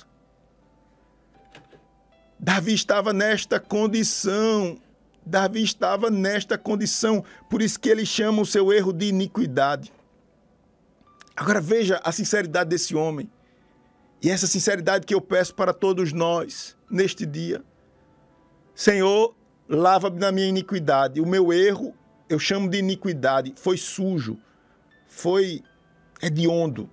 Davi 2.43 2.73
estava 2.73 3.13
nesta 3.13 3.61
condição. 3.61 4.81
Davi 5.25 5.63
estava 5.63 6.09
nesta 6.11 6.57
condição, 6.57 7.23
por 7.51 7.61
isso 7.61 7.79
que 7.79 7.91
ele 7.91 8.07
chama 8.07 8.41
o 8.41 8.47
seu 8.47 8.73
erro 8.73 8.93
de 8.93 9.07
iniquidade. 9.07 9.93
Agora 11.37 11.61
veja 11.61 12.01
a 12.03 12.11
sinceridade 12.11 12.71
desse 12.71 12.97
homem. 12.97 13.31
E 14.23 14.31
essa 14.31 14.47
sinceridade 14.47 15.07
que 15.07 15.15
eu 15.15 15.21
peço 15.21 15.55
para 15.55 15.75
todos 15.75 16.13
nós 16.13 16.77
neste 16.91 17.27
dia. 17.27 17.63
Senhor, 18.75 19.35
lava-me 19.69 20.19
na 20.19 20.33
minha 20.33 20.49
iniquidade. 20.49 21.21
O 21.21 21.27
meu 21.27 21.53
erro, 21.53 21.95
eu 22.29 22.39
chamo 22.39 22.69
de 22.69 22.79
iniquidade, 22.79 23.53
foi 23.57 23.77
sujo, 23.77 24.39
foi 25.07 25.63
hediondo. 26.23 26.89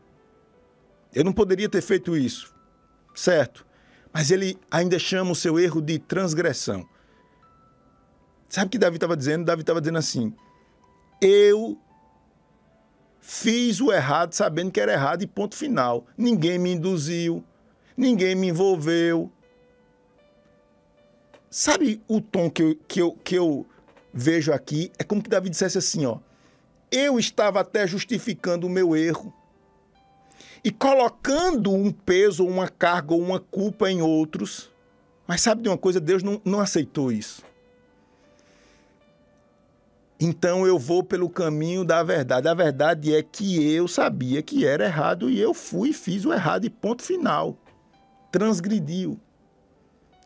Eu 1.14 1.24
não 1.24 1.32
poderia 1.34 1.70
ter 1.70 1.82
feito 1.82 2.16
isso, 2.16 2.54
certo? 3.16 3.67
Mas 4.18 4.32
ele 4.32 4.58
ainda 4.72 4.98
chama 4.98 5.30
o 5.30 5.36
seu 5.36 5.60
erro 5.60 5.80
de 5.80 6.00
transgressão. 6.00 6.84
Sabe 8.50 8.66
o 8.66 8.70
que 8.72 8.80
Davi 8.80 8.98
estava 8.98 9.16
dizendo? 9.16 9.46
Davi 9.46 9.62
estava 9.62 9.80
dizendo 9.80 10.00
assim: 10.00 10.34
Eu 11.22 11.78
fiz 13.22 13.80
o 13.80 13.94
errado 13.94 14.34
sabendo 14.34 14.72
que 14.72 14.82
era 14.82 14.92
errado 14.94 15.22
e 15.22 15.28
ponto 15.28 15.56
final. 15.56 16.04
Ninguém 16.18 16.58
me 16.58 16.72
induziu, 16.72 17.44
ninguém 17.96 18.34
me 18.34 18.48
envolveu, 18.48 19.32
Sabe 21.52 22.02
o 22.08 22.20
tom 22.20 22.50
que 22.50 22.64
eu, 22.64 22.76
que 22.88 23.00
eu, 23.00 23.12
que 23.24 23.36
eu 23.36 23.68
vejo 24.12 24.52
aqui? 24.52 24.92
É 24.98 25.04
como 25.04 25.22
que 25.22 25.30
Davi 25.30 25.48
dissesse 25.48 25.78
assim, 25.78 26.08
ó. 26.08 26.18
Eu 26.92 27.20
estava 27.20 27.60
até 27.60 27.86
justificando 27.86 28.66
o 28.66 28.70
meu 28.70 28.96
erro 28.96 29.32
e 30.64 30.72
colocando 30.72 31.72
um 31.72 31.92
peso, 31.92 32.46
uma 32.46 32.68
carga 32.68 33.14
ou 33.14 33.22
uma 33.22 33.40
culpa 33.40 33.90
em 33.90 34.02
outros. 34.02 34.70
Mas 35.28 35.42
sabe 35.42 35.62
de 35.62 35.70
uma 35.70 35.78
coisa? 35.78 36.00
Deus 36.00 36.24
não, 36.24 36.42
não 36.46 36.60
aceitou 36.60 37.12
isso. 37.12 37.44
Então 40.20 40.66
eu 40.66 40.80
vou 40.80 41.04
pelo 41.04 41.30
caminho 41.30 41.86
da 41.86 42.02
verdade. 42.02 42.48
A 42.48 42.54
verdade 42.54 43.14
é 43.14 43.22
que 43.22 43.72
eu 43.72 43.88
sabia 43.88 44.42
que 44.42 44.66
era 44.66 44.86
errado 44.86 45.30
e 45.30 45.40
eu 45.40 45.54
fui 45.54 45.90
e 45.90 45.94
fiz 45.94 46.26
o 46.26 46.34
errado 46.34 46.66
e 46.66 46.70
ponto 46.70 47.04
final. 47.04 47.56
Transgrediu. 48.32 49.20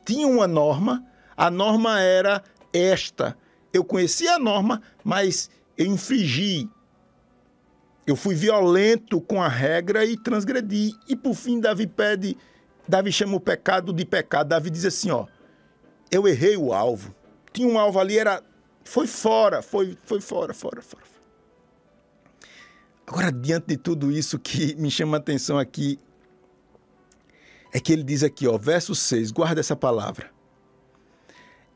Tinha 0.06 0.28
uma 0.28 0.48
norma, 0.48 1.06
a 1.36 1.52
norma 1.52 2.00
era 2.00 2.42
esta. 2.74 3.38
Eu 3.74 3.84
conhecia 3.84 4.36
a 4.36 4.40
norma, 4.40 4.82
mas 5.04 5.50
eu 5.78 5.86
infringi. 5.86 6.70
Eu 8.06 8.16
fui 8.16 8.36
violento 8.36 9.22
com 9.22 9.42
a 9.42 9.48
regra 9.48 10.04
e 10.06 10.18
transgredi. 10.18 10.94
E 11.08 11.16
por 11.16 11.36
fim, 11.36 11.60
Davi 11.60 11.88
pede, 11.88 12.38
Davi 12.88 13.12
chama 13.12 13.36
o 13.36 13.40
pecado 13.40 13.94
de 13.94 14.06
pecado. 14.06 14.50
Davi 14.50 14.70
diz 14.70 14.86
assim, 14.86 15.12
ó, 15.12 15.28
eu 16.10 16.28
errei 16.28 16.58
o 16.58 16.74
alvo. 16.74 17.14
Tinha 17.54 17.68
um 17.68 17.78
alvo 17.78 18.00
ali, 18.00 18.18
era 18.18 18.44
foi 18.84 19.08
fora, 19.08 19.62
foi, 19.62 19.98
foi 20.04 20.20
fora, 20.20 20.54
fora, 20.54 20.82
fora. 20.82 21.04
Agora, 23.06 23.32
diante 23.32 23.68
de 23.68 23.78
tudo 23.78 24.12
isso 24.12 24.40
que 24.40 24.76
me 24.76 24.90
chama 24.90 25.18
a 25.18 25.20
atenção 25.20 25.58
aqui, 25.58 26.00
é 27.74 27.80
que 27.80 27.92
ele 27.94 28.04
diz 28.04 28.24
aqui, 28.24 28.48
ó, 28.48 28.58
verso 28.58 28.96
6, 28.96 29.32
guarda 29.32 29.60
essa 29.60 29.76
palavra. 29.76 30.32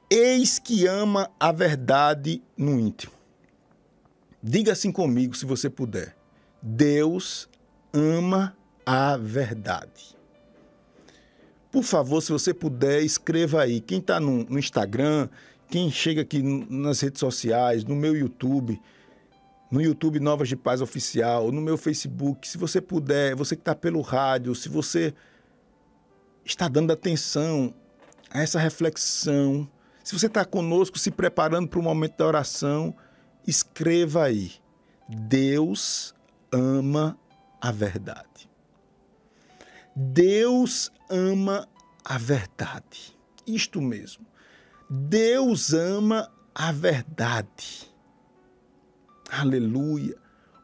Eis 0.09 0.59
que 0.59 0.85
ama 0.87 1.29
a 1.39 1.51
verdade 1.51 2.41
no 2.57 2.79
íntimo. 2.79 3.14
Diga 4.47 4.73
assim 4.73 4.91
comigo, 4.91 5.35
se 5.35 5.43
você 5.43 5.71
puder. 5.71 6.15
Deus 6.61 7.49
ama 7.91 8.55
a 8.85 9.17
verdade. 9.17 10.15
Por 11.71 11.81
favor, 11.81 12.21
se 12.21 12.31
você 12.31 12.53
puder, 12.53 13.01
escreva 13.01 13.63
aí. 13.63 13.81
Quem 13.81 13.97
está 13.97 14.19
no, 14.19 14.43
no, 14.43 14.59
Instagram, 14.59 15.29
quem 15.67 15.89
chega 15.89 16.21
aqui 16.21 16.43
nas 16.43 17.01
redes 17.01 17.19
sociais, 17.19 17.83
no 17.83 17.95
meu 17.95 18.15
YouTube, 18.15 18.79
no 19.71 19.81
YouTube 19.81 20.19
Novas 20.19 20.47
de 20.47 20.55
Paz 20.55 20.79
Oficial, 20.79 21.51
no 21.51 21.59
meu 21.59 21.75
Facebook, 21.75 22.47
se 22.47 22.59
você 22.59 22.79
puder, 22.79 23.35
você 23.35 23.55
que 23.55 23.63
está 23.63 23.73
pelo 23.73 23.99
rádio, 24.01 24.53
se 24.53 24.69
você 24.69 25.11
está 26.45 26.67
dando 26.67 26.93
atenção 26.93 27.73
a 28.29 28.43
essa 28.43 28.59
reflexão, 28.59 29.67
se 30.03 30.13
você 30.13 30.27
está 30.27 30.45
conosco 30.45 30.99
se 30.99 31.09
preparando 31.09 31.67
para 31.67 31.79
o 31.79 31.83
momento 31.83 32.15
da 32.17 32.27
oração, 32.27 32.95
escreva 33.47 34.25
aí. 34.25 34.51
Deus 35.07 36.13
ama 36.51 37.17
a 37.61 37.71
verdade. 37.71 38.49
Deus 39.95 40.91
ama 41.09 41.67
a 42.03 42.17
verdade. 42.17 43.15
Isto 43.47 43.81
mesmo. 43.81 44.25
Deus 44.89 45.73
ama 45.73 46.31
a 46.53 46.71
verdade. 46.71 47.91
Aleluia. 49.29 50.15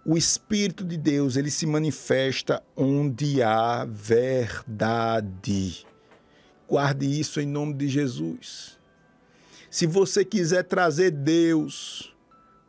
O 0.05 0.17
Espírito 0.17 0.83
de 0.83 0.97
Deus, 0.97 1.35
ele 1.35 1.51
se 1.51 1.65
manifesta 1.65 2.63
onde 2.75 3.43
há 3.43 3.85
verdade. 3.85 5.85
Guarde 6.67 7.05
isso 7.05 7.39
em 7.39 7.45
nome 7.45 7.75
de 7.75 7.87
Jesus. 7.87 8.79
Se 9.69 9.85
você 9.85 10.25
quiser 10.25 10.63
trazer 10.63 11.11
Deus 11.11 12.10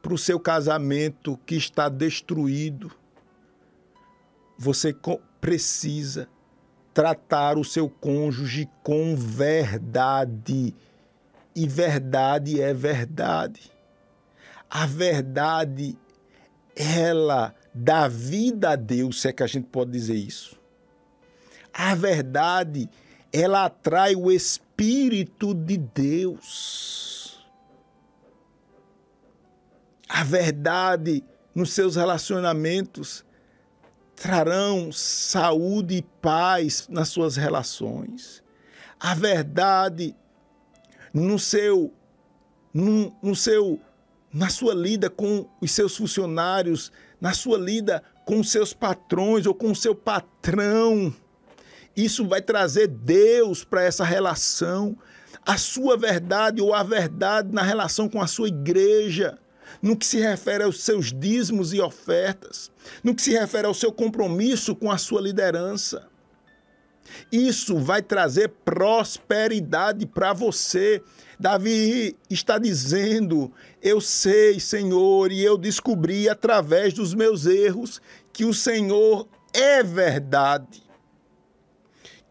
para 0.02 0.12
o 0.12 0.18
seu 0.18 0.40
casamento 0.40 1.38
que 1.46 1.54
está 1.54 1.88
destruído, 1.88 2.90
você 4.58 4.94
precisa 5.40 6.28
tratar 6.92 7.56
o 7.56 7.64
seu 7.64 7.88
cônjuge 7.88 8.68
com 8.82 9.16
verdade. 9.16 10.74
E 11.54 11.68
verdade 11.68 12.60
é 12.60 12.74
verdade. 12.74 13.70
A 14.68 14.86
verdade, 14.86 15.96
ela 16.74 17.54
dá 17.74 18.08
vida 18.08 18.70
a 18.70 18.76
Deus, 18.76 19.20
se 19.20 19.28
é 19.28 19.32
que 19.32 19.42
a 19.42 19.46
gente 19.46 19.68
pode 19.68 19.90
dizer 19.90 20.14
isso. 20.14 20.58
A 21.72 21.94
verdade, 21.94 22.88
ela 23.32 23.66
atrai 23.66 24.14
o 24.14 24.30
Espírito 24.30 25.54
de 25.54 25.76
Deus. 25.76 27.12
A 30.14 30.25
verdade 30.25 31.25
nos 31.55 31.72
seus 31.72 31.96
relacionamentos 31.96 33.25
trarão 34.14 34.92
saúde 34.92 35.96
e 35.96 36.03
paz 36.03 36.87
nas 36.87 37.09
suas 37.09 37.35
relações. 37.35 38.42
A 39.01 39.14
verdade 39.14 40.14
no 41.14 41.38
seu 41.38 41.94
no, 42.75 43.16
no 43.22 43.35
seu 43.35 43.81
na 44.31 44.51
sua 44.51 44.75
lida 44.75 45.09
com 45.09 45.48
os 45.62 45.72
seus 45.72 45.96
funcionários, 45.96 46.92
na 47.18 47.33
sua 47.33 47.57
lida 47.57 48.03
com 48.27 48.38
os 48.40 48.51
seus 48.51 48.75
patrões 48.75 49.46
ou 49.46 49.55
com 49.55 49.70
o 49.70 49.77
seu 49.77 49.94
patrão. 49.94 51.14
Isso 51.96 52.29
vai 52.29 52.42
trazer 52.42 52.87
Deus 52.87 53.64
para 53.64 53.83
essa 53.83 54.05
relação, 54.05 54.94
a 55.44 55.57
sua 55.57 55.96
verdade 55.96 56.61
ou 56.61 56.75
a 56.75 56.83
verdade 56.83 57.51
na 57.51 57.62
relação 57.62 58.11
com 58.11 58.20
a 58.20 58.27
sua 58.27 58.48
igreja, 58.48 59.38
no 59.80 59.96
que 59.96 60.06
se 60.06 60.18
refere 60.18 60.64
aos 60.64 60.82
seus 60.82 61.12
dízimos 61.12 61.72
e 61.72 61.80
ofertas, 61.80 62.70
no 63.02 63.14
que 63.14 63.22
se 63.22 63.32
refere 63.32 63.66
ao 63.66 63.74
seu 63.74 63.92
compromisso 63.92 64.74
com 64.74 64.90
a 64.90 64.98
sua 64.98 65.20
liderança. 65.20 66.08
Isso 67.30 67.78
vai 67.78 68.02
trazer 68.02 68.48
prosperidade 68.64 70.06
para 70.06 70.32
você. 70.32 71.02
Davi 71.38 72.16
está 72.30 72.58
dizendo: 72.58 73.52
Eu 73.82 74.00
sei, 74.00 74.58
Senhor, 74.61 75.30
e 75.30 75.42
eu 75.42 75.58
descobri 75.58 76.28
através 76.28 76.94
dos 76.94 77.14
meus 77.14 77.46
erros 77.46 78.00
que 78.32 78.44
o 78.44 78.54
Senhor 78.54 79.28
é 79.52 79.82
verdade 79.82 80.82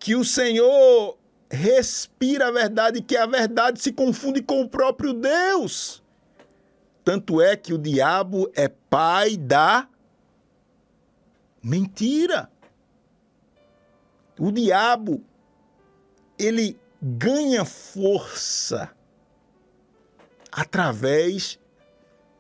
que 0.01 0.15
o 0.15 0.25
Senhor 0.25 1.15
respira 1.49 2.47
a 2.47 2.51
verdade 2.51 3.01
que 3.01 3.15
a 3.15 3.27
verdade 3.27 3.79
se 3.79 3.93
confunde 3.93 4.41
com 4.41 4.61
o 4.61 4.67
próprio 4.67 5.13
Deus. 5.13 6.00
Tanto 7.03 7.41
é 7.41 7.55
que 7.55 7.73
o 7.73 7.77
diabo 7.77 8.49
é 8.55 8.67
pai 8.67 9.37
da 9.37 9.87
mentira. 11.61 12.51
O 14.39 14.51
diabo 14.51 15.23
ele 16.37 16.79
ganha 17.01 17.65
força 17.65 18.91
através 20.51 21.59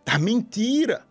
da 0.05 0.19
mentira. 0.19 1.05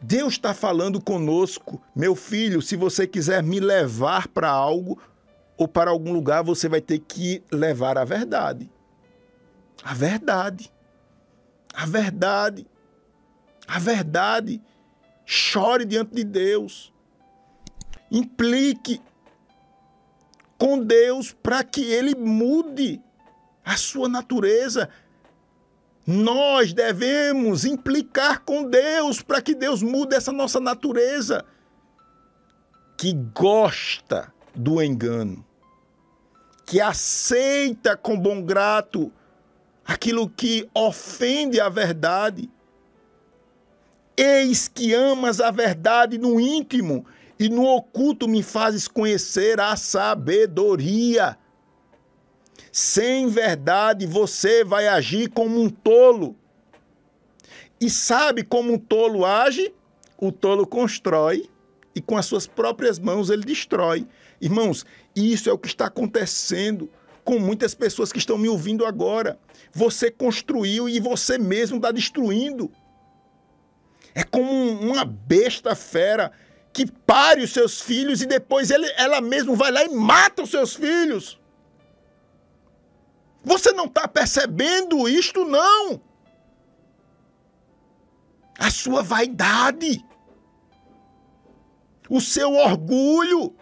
Deus 0.00 0.34
está 0.34 0.52
falando 0.52 1.00
conosco, 1.00 1.82
meu 1.94 2.14
filho, 2.14 2.60
se 2.62 2.76
você 2.76 3.06
quiser 3.06 3.42
me 3.42 3.58
levar 3.58 4.28
para 4.28 4.48
algo 4.48 5.00
ou 5.56 5.66
para 5.66 5.90
algum 5.90 6.12
lugar, 6.12 6.44
você 6.44 6.68
vai 6.68 6.80
ter 6.80 6.98
que 6.98 7.42
levar 7.50 7.96
a 7.98 8.04
verdade. 8.04 8.70
A 9.82 9.94
verdade. 9.94 10.72
A 11.76 11.84
verdade. 11.84 12.66
A 13.68 13.78
verdade. 13.78 14.62
Chore 15.26 15.84
diante 15.84 16.14
de 16.14 16.24
Deus. 16.24 16.90
Implique 18.10 19.02
com 20.56 20.82
Deus 20.82 21.32
para 21.32 21.62
que 21.62 21.82
ele 21.82 22.14
mude 22.14 23.02
a 23.62 23.76
sua 23.76 24.08
natureza. 24.08 24.88
Nós 26.06 26.72
devemos 26.72 27.66
implicar 27.66 28.40
com 28.40 28.64
Deus 28.64 29.20
para 29.20 29.42
que 29.42 29.54
Deus 29.54 29.82
mude 29.82 30.14
essa 30.14 30.32
nossa 30.32 30.60
natureza 30.60 31.44
que 32.96 33.12
gosta 33.12 34.32
do 34.54 34.82
engano, 34.82 35.44
que 36.64 36.80
aceita 36.80 37.96
com 37.96 38.18
bom 38.18 38.40
grato 38.40 39.12
aquilo 39.86 40.28
que 40.28 40.68
ofende 40.74 41.60
a 41.60 41.68
verdade. 41.68 42.50
Eis 44.16 44.66
que 44.66 44.92
amas 44.92 45.40
a 45.40 45.50
verdade 45.50 46.18
no 46.18 46.40
íntimo 46.40 47.06
e 47.38 47.48
no 47.48 47.64
oculto 47.64 48.26
me 48.26 48.42
fazes 48.42 48.88
conhecer 48.88 49.60
a 49.60 49.76
sabedoria. 49.76 51.38
Sem 52.72 53.28
verdade 53.28 54.06
você 54.06 54.64
vai 54.64 54.88
agir 54.88 55.30
como 55.30 55.60
um 55.60 55.70
tolo. 55.70 56.34
E 57.80 57.88
sabe 57.90 58.42
como 58.42 58.72
um 58.72 58.78
tolo 58.78 59.24
age? 59.24 59.72
O 60.18 60.32
tolo 60.32 60.66
constrói 60.66 61.48
e 61.94 62.00
com 62.00 62.16
as 62.16 62.26
suas 62.26 62.46
próprias 62.46 62.98
mãos 62.98 63.28
ele 63.28 63.44
destrói. 63.44 64.06
Irmãos, 64.40 64.84
isso 65.14 65.48
é 65.48 65.52
o 65.52 65.58
que 65.58 65.68
está 65.68 65.86
acontecendo 65.86 66.90
com 67.26 67.40
muitas 67.40 67.74
pessoas 67.74 68.12
que 68.12 68.18
estão 68.18 68.38
me 68.38 68.48
ouvindo 68.48 68.86
agora. 68.86 69.38
Você 69.72 70.12
construiu 70.12 70.88
e 70.88 71.00
você 71.00 71.36
mesmo 71.36 71.76
está 71.76 71.90
destruindo. 71.90 72.70
É 74.14 74.22
como 74.22 74.48
uma 74.80 75.04
besta 75.04 75.74
fera 75.74 76.30
que 76.72 76.86
pare 76.86 77.42
os 77.42 77.52
seus 77.52 77.80
filhos 77.80 78.22
e 78.22 78.26
depois 78.26 78.70
ele, 78.70 78.86
ela 78.96 79.20
mesma 79.20 79.56
vai 79.56 79.72
lá 79.72 79.84
e 79.84 79.88
mata 79.88 80.44
os 80.44 80.50
seus 80.50 80.74
filhos. 80.74 81.38
Você 83.42 83.72
não 83.72 83.86
está 83.86 84.06
percebendo 84.06 85.08
isto, 85.08 85.44
não. 85.44 86.00
A 88.56 88.70
sua 88.70 89.02
vaidade, 89.02 90.04
o 92.08 92.20
seu 92.20 92.54
orgulho, 92.54 93.54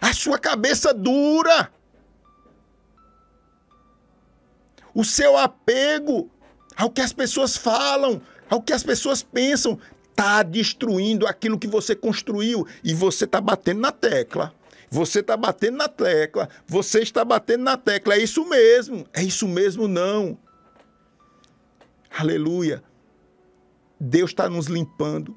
a 0.00 0.12
sua 0.12 0.38
cabeça 0.38 0.92
dura, 0.92 1.70
o 4.94 5.04
seu 5.04 5.36
apego 5.36 6.30
ao 6.76 6.90
que 6.90 7.00
as 7.00 7.12
pessoas 7.12 7.56
falam, 7.56 8.20
ao 8.48 8.62
que 8.62 8.72
as 8.72 8.82
pessoas 8.82 9.22
pensam, 9.22 9.78
está 10.10 10.42
destruindo 10.42 11.26
aquilo 11.26 11.58
que 11.58 11.66
você 11.66 11.94
construiu 11.94 12.66
e 12.82 12.94
você 12.94 13.24
está 13.24 13.40
batendo 13.40 13.80
na 13.80 13.92
tecla. 13.92 14.54
Você 14.88 15.20
está 15.20 15.36
batendo 15.36 15.78
na 15.78 15.88
tecla, 15.88 16.48
você 16.66 17.00
está 17.00 17.24
batendo 17.24 17.64
na 17.64 17.76
tecla. 17.76 18.14
É 18.14 18.18
isso 18.18 18.48
mesmo, 18.48 19.06
é 19.12 19.22
isso 19.22 19.48
mesmo, 19.48 19.88
não. 19.88 20.38
Aleluia. 22.16 22.82
Deus 23.98 24.30
está 24.30 24.48
nos 24.48 24.66
limpando. 24.66 25.36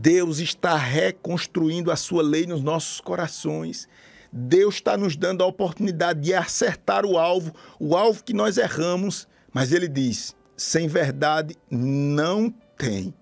Deus 0.00 0.38
está 0.38 0.76
reconstruindo 0.76 1.90
a 1.90 1.96
sua 1.96 2.22
lei 2.22 2.46
nos 2.46 2.62
nossos 2.62 3.00
corações. 3.00 3.88
Deus 4.32 4.76
está 4.76 4.96
nos 4.96 5.14
dando 5.16 5.44
a 5.44 5.46
oportunidade 5.46 6.20
de 6.20 6.34
acertar 6.34 7.04
o 7.04 7.18
alvo, 7.18 7.54
o 7.78 7.96
alvo 7.96 8.24
que 8.24 8.32
nós 8.32 8.56
erramos. 8.56 9.28
Mas 9.52 9.72
ele 9.72 9.86
diz: 9.86 10.34
sem 10.56 10.88
verdade 10.88 11.56
não 11.70 12.52
tem. 12.76 13.14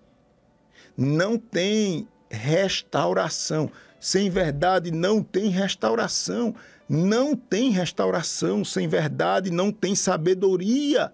Não 0.97 1.37
tem 1.37 2.07
restauração. 2.31 3.71
Sem 3.99 4.31
verdade 4.31 4.91
não 4.91 5.23
tem 5.23 5.49
restauração. 5.51 6.55
Não 6.89 7.35
tem 7.35 7.71
restauração. 7.71 8.65
Sem 8.65 8.87
verdade 8.87 9.51
não 9.51 9.73
tem 9.73 9.95
sabedoria. 9.95 11.13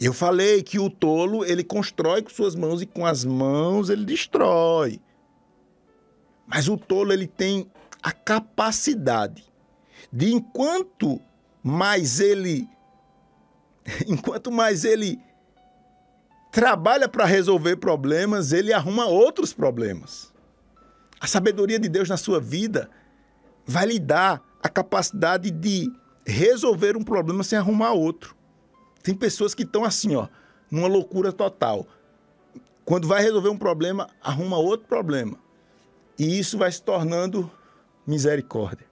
Eu 0.00 0.12
falei 0.12 0.62
que 0.62 0.78
o 0.78 0.90
tolo, 0.90 1.44
ele 1.44 1.64
constrói 1.64 2.22
com 2.22 2.30
suas 2.30 2.54
mãos 2.54 2.82
e 2.82 2.86
com 2.86 3.06
as 3.06 3.24
mãos 3.24 3.88
ele 3.88 4.04
destrói. 4.04 5.00
Mas 6.46 6.68
o 6.68 6.76
tolo, 6.76 7.12
ele 7.12 7.26
tem 7.26 7.70
a 8.02 8.12
capacidade 8.12 9.44
de, 10.12 10.32
enquanto 10.32 11.20
mais 11.62 12.20
ele 12.20 12.68
enquanto 14.06 14.50
mais 14.50 14.84
ele 14.84 15.18
trabalha 16.50 17.08
para 17.08 17.24
resolver 17.24 17.76
problemas, 17.76 18.52
ele 18.52 18.72
arruma 18.72 19.06
outros 19.06 19.52
problemas. 19.52 20.32
A 21.20 21.26
sabedoria 21.26 21.78
de 21.78 21.88
Deus 21.88 22.08
na 22.08 22.16
sua 22.16 22.40
vida 22.40 22.90
vai 23.64 23.86
lhe 23.86 23.98
dar 23.98 24.42
a 24.62 24.68
capacidade 24.68 25.50
de 25.50 25.90
resolver 26.26 26.96
um 26.96 27.02
problema 27.02 27.42
sem 27.42 27.58
arrumar 27.58 27.92
outro. 27.92 28.35
Tem 29.06 29.14
pessoas 29.14 29.54
que 29.54 29.62
estão 29.62 29.84
assim, 29.84 30.16
ó, 30.16 30.26
numa 30.68 30.88
loucura 30.88 31.32
total. 31.32 31.86
Quando 32.84 33.06
vai 33.06 33.22
resolver 33.22 33.48
um 33.48 33.56
problema, 33.56 34.10
arruma 34.20 34.58
outro 34.58 34.88
problema. 34.88 35.38
E 36.18 36.36
isso 36.36 36.58
vai 36.58 36.72
se 36.72 36.82
tornando 36.82 37.48
misericórdia. 38.04 38.84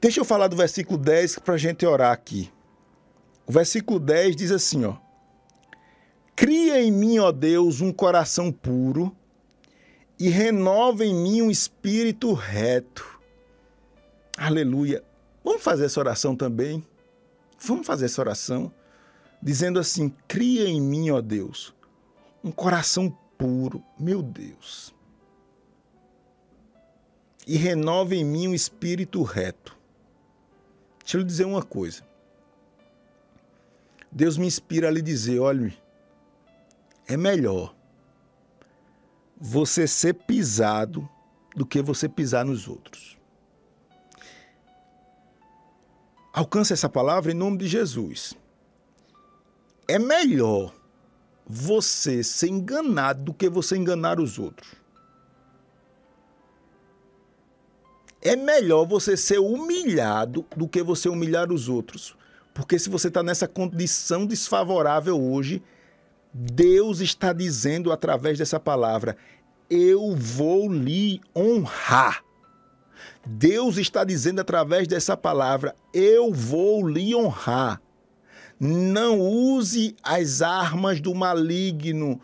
Deixa 0.00 0.20
eu 0.20 0.24
falar 0.24 0.46
do 0.46 0.54
versículo 0.54 0.96
10 0.96 1.40
para 1.40 1.54
a 1.54 1.58
gente 1.58 1.84
orar 1.84 2.12
aqui. 2.12 2.48
O 3.44 3.50
versículo 3.50 3.98
10 3.98 4.36
diz 4.36 4.52
assim, 4.52 4.84
ó: 4.84 4.94
Cria 6.36 6.80
em 6.80 6.92
mim, 6.92 7.18
ó 7.18 7.32
Deus, 7.32 7.80
um 7.80 7.92
coração 7.92 8.52
puro 8.52 9.10
e 10.16 10.28
renova 10.28 11.04
em 11.04 11.12
mim 11.12 11.42
um 11.42 11.50
espírito 11.50 12.32
reto. 12.34 13.18
Aleluia. 14.38 15.02
Vamos 15.44 15.62
fazer 15.62 15.84
essa 15.84 16.00
oração 16.00 16.34
também? 16.34 16.84
Vamos 17.60 17.86
fazer 17.86 18.06
essa 18.06 18.20
oração 18.22 18.72
dizendo 19.42 19.78
assim: 19.78 20.08
Cria 20.26 20.66
em 20.66 20.80
mim, 20.80 21.10
ó 21.10 21.20
Deus, 21.20 21.74
um 22.42 22.50
coração 22.50 23.10
puro, 23.36 23.84
meu 23.98 24.22
Deus. 24.22 24.94
E 27.46 27.56
renova 27.56 28.14
em 28.14 28.24
mim 28.24 28.48
um 28.48 28.54
espírito 28.54 29.22
reto. 29.22 29.76
Deixa 31.00 31.18
eu 31.18 31.20
lhe 31.20 31.26
dizer 31.26 31.44
uma 31.44 31.62
coisa. 31.62 32.02
Deus 34.10 34.38
me 34.38 34.46
inspira 34.46 34.88
a 34.88 34.90
lhe 34.90 35.02
dizer: 35.02 35.38
olhe, 35.40 35.76
é 37.06 37.16
melhor 37.16 37.74
você 39.36 39.86
ser 39.86 40.14
pisado 40.14 41.06
do 41.54 41.66
que 41.66 41.82
você 41.82 42.08
pisar 42.08 42.46
nos 42.46 42.66
outros. 42.66 43.13
Alcance 46.34 46.72
essa 46.72 46.88
palavra 46.88 47.30
em 47.30 47.34
nome 47.34 47.58
de 47.58 47.68
Jesus. 47.68 48.34
É 49.86 50.00
melhor 50.00 50.74
você 51.46 52.24
ser 52.24 52.48
enganado 52.48 53.22
do 53.22 53.32
que 53.32 53.48
você 53.48 53.76
enganar 53.76 54.18
os 54.18 54.36
outros. 54.36 54.74
É 58.20 58.34
melhor 58.34 58.84
você 58.84 59.16
ser 59.16 59.38
humilhado 59.38 60.44
do 60.56 60.66
que 60.66 60.82
você 60.82 61.08
humilhar 61.08 61.52
os 61.52 61.68
outros. 61.68 62.16
Porque 62.52 62.80
se 62.80 62.90
você 62.90 63.06
está 63.06 63.22
nessa 63.22 63.46
condição 63.46 64.26
desfavorável 64.26 65.22
hoje, 65.22 65.62
Deus 66.32 66.98
está 66.98 67.32
dizendo 67.32 67.92
através 67.92 68.38
dessa 68.38 68.58
palavra: 68.58 69.16
Eu 69.70 70.16
vou 70.16 70.72
lhe 70.72 71.20
honrar. 71.36 72.24
Deus 73.26 73.76
está 73.76 74.04
dizendo 74.04 74.40
através 74.40 74.86
dessa 74.86 75.16
palavra: 75.16 75.74
Eu 75.92 76.32
vou 76.32 76.86
lhe 76.86 77.14
honrar. 77.14 77.80
Não 78.58 79.20
use 79.20 79.96
as 80.02 80.42
armas 80.42 81.00
do 81.00 81.14
maligno. 81.14 82.20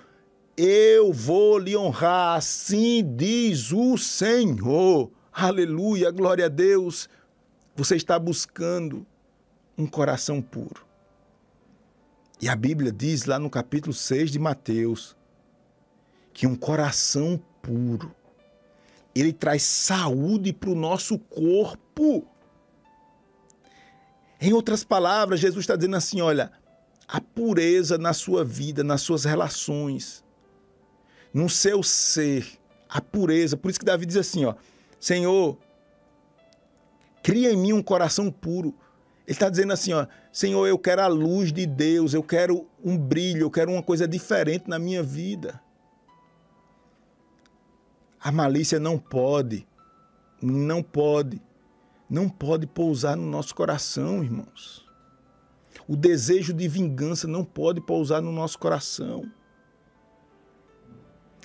Eu 0.57 1.13
vou 1.13 1.59
lhe 1.59 1.77
honrar, 1.77 2.37
assim 2.37 3.05
diz 3.17 3.73
o 3.73 3.97
Senhor. 3.97 5.11
Aleluia, 5.33 6.11
glória 6.11 6.47
a 6.47 6.49
Deus. 6.49 7.09
Você 7.75 7.97
está 7.97 8.19
buscando 8.19 9.07
um 9.77 9.87
coração 9.87 10.43
puro. 10.43 10.85
E 12.41 12.49
a 12.49 12.57
Bíblia 12.57 12.93
diz 12.93 13.25
lá 13.25 13.39
no 13.39 13.51
capítulo 13.51 13.93
6 13.93 14.31
de 14.31 14.39
Mateus 14.39 15.17
que 16.33 16.47
um 16.47 16.55
coração 16.55 17.41
puro 17.61 18.15
ele 19.21 19.33
traz 19.33 19.63
saúde 19.63 20.53
para 20.53 20.71
o 20.71 20.75
nosso 20.75 21.19
corpo. 21.19 22.27
Em 24.41 24.53
outras 24.53 24.83
palavras, 24.83 25.41
Jesus 25.41 25.63
está 25.63 25.77
dizendo 25.77 25.97
assim: 25.97 26.21
olha, 26.21 26.51
a 27.07 27.21
pureza 27.21 27.99
na 27.99 28.13
sua 28.13 28.45
vida, 28.45 28.83
nas 28.83 29.03
suas 29.03 29.25
relações, 29.25 30.25
no 31.33 31.49
seu 31.49 31.83
ser, 31.83 32.47
a 32.89 33.01
pureza. 33.01 33.57
Por 33.57 33.71
isso 33.71 33.79
que 33.79 33.85
Davi 33.85 34.07
diz 34.07 34.17
assim: 34.17 34.45
ó, 34.45 34.55
Senhor, 34.99 35.59
Cria 37.23 37.53
em 37.53 37.57
mim 37.57 37.73
um 37.73 37.83
coração 37.83 38.31
puro. 38.31 38.75
Ele 39.27 39.35
está 39.37 39.49
dizendo 39.49 39.73
assim, 39.73 39.93
ó, 39.93 40.07
Senhor, 40.33 40.67
eu 40.67 40.79
quero 40.79 41.03
a 41.03 41.07
luz 41.07 41.53
de 41.53 41.67
Deus, 41.67 42.15
eu 42.15 42.23
quero 42.23 42.67
um 42.83 42.97
brilho, 42.97 43.43
eu 43.43 43.51
quero 43.51 43.71
uma 43.71 43.83
coisa 43.83 44.09
diferente 44.09 44.69
na 44.69 44.79
minha 44.79 45.03
vida. 45.03 45.61
A 48.23 48.31
malícia 48.31 48.79
não 48.79 48.99
pode, 48.99 49.67
não 50.43 50.83
pode, 50.83 51.41
não 52.09 52.29
pode 52.29 52.67
pousar 52.67 53.17
no 53.17 53.27
nosso 53.27 53.55
coração, 53.55 54.23
irmãos. 54.23 54.85
O 55.89 55.97
desejo 55.97 56.53
de 56.53 56.69
vingança 56.69 57.27
não 57.27 57.45
pode 57.45 57.81
pousar 57.81 58.21
no 58.21 58.31
nosso 58.31 58.59
coração. 58.59 59.25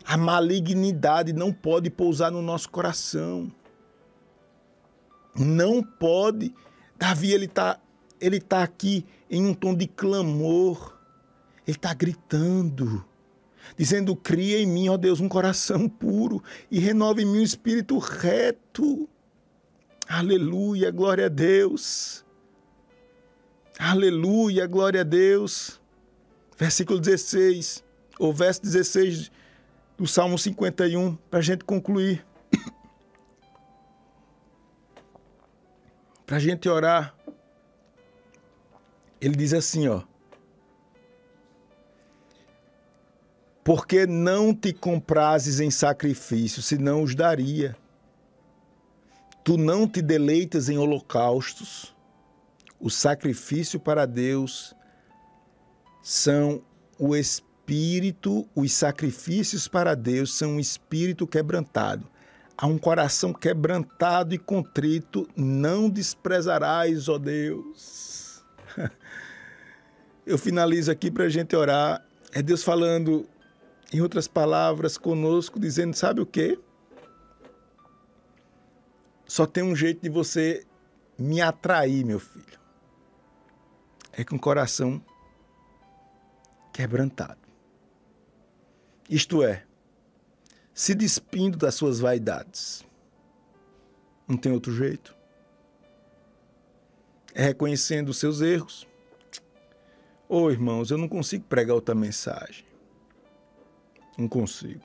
A 0.06 0.18
malignidade 0.18 1.34
não 1.34 1.52
pode 1.52 1.90
pousar 1.90 2.32
no 2.32 2.42
nosso 2.42 2.70
coração. 2.70 3.52
Não 5.36 5.82
pode. 5.82 6.54
Davi 6.98 7.32
ele 7.32 7.46
está 7.46 7.80
ele 8.20 8.40
tá 8.40 8.64
aqui 8.64 9.06
em 9.30 9.46
um 9.46 9.54
tom 9.54 9.74
de 9.74 9.88
clamor. 9.88 10.98
Ele 11.66 11.76
está 11.76 11.94
gritando, 11.94 13.04
dizendo: 13.78 14.16
Cria 14.16 14.60
em 14.60 14.66
mim, 14.66 14.90
ó 14.90 14.98
Deus, 14.98 15.20
um 15.20 15.30
coração 15.30 15.90
puro 15.90 16.44
e 16.70 16.80
renove 16.80 17.24
em 17.24 17.26
mim 17.26 17.40
um 17.40 17.44
espírito 17.44 17.98
reto. 17.98 19.10
Aleluia, 20.08 20.92
glória 20.92 21.26
a 21.26 21.30
Deus. 21.30 22.24
Aleluia, 23.78 24.66
glória 24.68 25.02
a 25.02 25.04
Deus. 25.04 25.82
Versículo 26.58 27.00
16, 27.00 27.84
ou 28.18 28.32
verso 28.32 28.62
16 28.62 29.30
do 29.98 30.08
Salmo 30.08 30.38
51, 30.38 31.16
para 31.30 31.40
a 31.40 31.42
gente 31.42 31.66
concluir. 31.66 32.26
para 36.26 36.38
a 36.38 36.40
gente 36.40 36.70
orar. 36.70 37.14
Ele 39.20 39.36
diz 39.36 39.54
assim, 39.54 39.88
ó. 39.88 40.04
Porque 43.66 44.06
não 44.06 44.56
te 44.56 44.72
comprases 44.72 45.60
em 45.60 45.70
sacrifício, 45.70 46.62
senão 46.62 47.04
os 47.04 47.14
daria. 47.14 47.76
Tu 49.44 49.58
não 49.58 49.86
te 49.86 50.02
deleitas 50.02 50.70
em 50.70 50.78
holocaustos. 50.78 51.94
O 52.80 52.90
sacrifício 52.90 53.78
para 53.78 54.06
Deus 54.06 54.74
são 56.02 56.62
o 56.98 57.14
espírito, 57.14 58.48
os 58.56 58.72
sacrifícios 58.72 59.68
para 59.68 59.96
Deus 59.96 60.34
são 60.34 60.56
o 60.56 60.60
espírito 60.62 61.28
quebrantado 61.28 62.08
a 62.58 62.68
um 62.68 62.78
coração 62.78 63.34
quebrantado 63.34 64.34
e 64.34 64.38
contrito, 64.38 65.28
não 65.36 65.90
desprezarás, 65.90 67.10
ó 67.10 67.18
Deus. 67.18 68.44
Eu 70.26 70.38
finalizo 70.38 70.90
aqui 70.90 71.12
para 71.12 71.26
a 71.26 71.30
gente 71.30 71.56
orar. 71.56 72.04
É 72.32 72.42
Deus 72.42 72.64
falando, 72.64 73.28
em 73.94 74.02
outras 74.02 74.28
palavras, 74.28 74.98
conosco, 74.98 75.60
dizendo: 75.60 75.96
sabe 75.96 76.22
o 76.22 76.26
quê? 76.26 76.60
Só 79.26 79.46
tem 79.46 79.64
um 79.64 79.76
jeito 79.76 80.02
de 80.02 80.10
você 80.10 80.66
me 81.18 81.42
atrair, 81.42 82.06
meu 82.06 82.20
filho. 82.20 82.60
É 84.12 84.24
com 84.24 84.36
o 84.36 84.40
coração 84.40 85.04
quebrantado. 86.72 87.40
Isto 89.10 89.44
é, 89.44 89.66
se 90.74 90.94
despindo 90.94 91.58
das 91.58 91.76
suas 91.76 92.00
vaidades. 92.00 92.86
Não 94.28 94.38
tem 94.38 94.52
outro 94.52 94.74
jeito. 94.74 95.16
É 97.34 97.44
reconhecendo 97.44 98.10
os 98.10 98.18
seus 98.18 98.42
erros. 98.42 98.88
Ô 100.28 100.44
oh, 100.44 100.52
irmãos, 100.52 100.90
eu 100.90 100.98
não 100.98 101.08
consigo 101.08 101.46
pregar 101.46 101.76
outra 101.76 101.94
mensagem. 101.94 102.66
Não 104.18 104.28
consigo. 104.28 104.84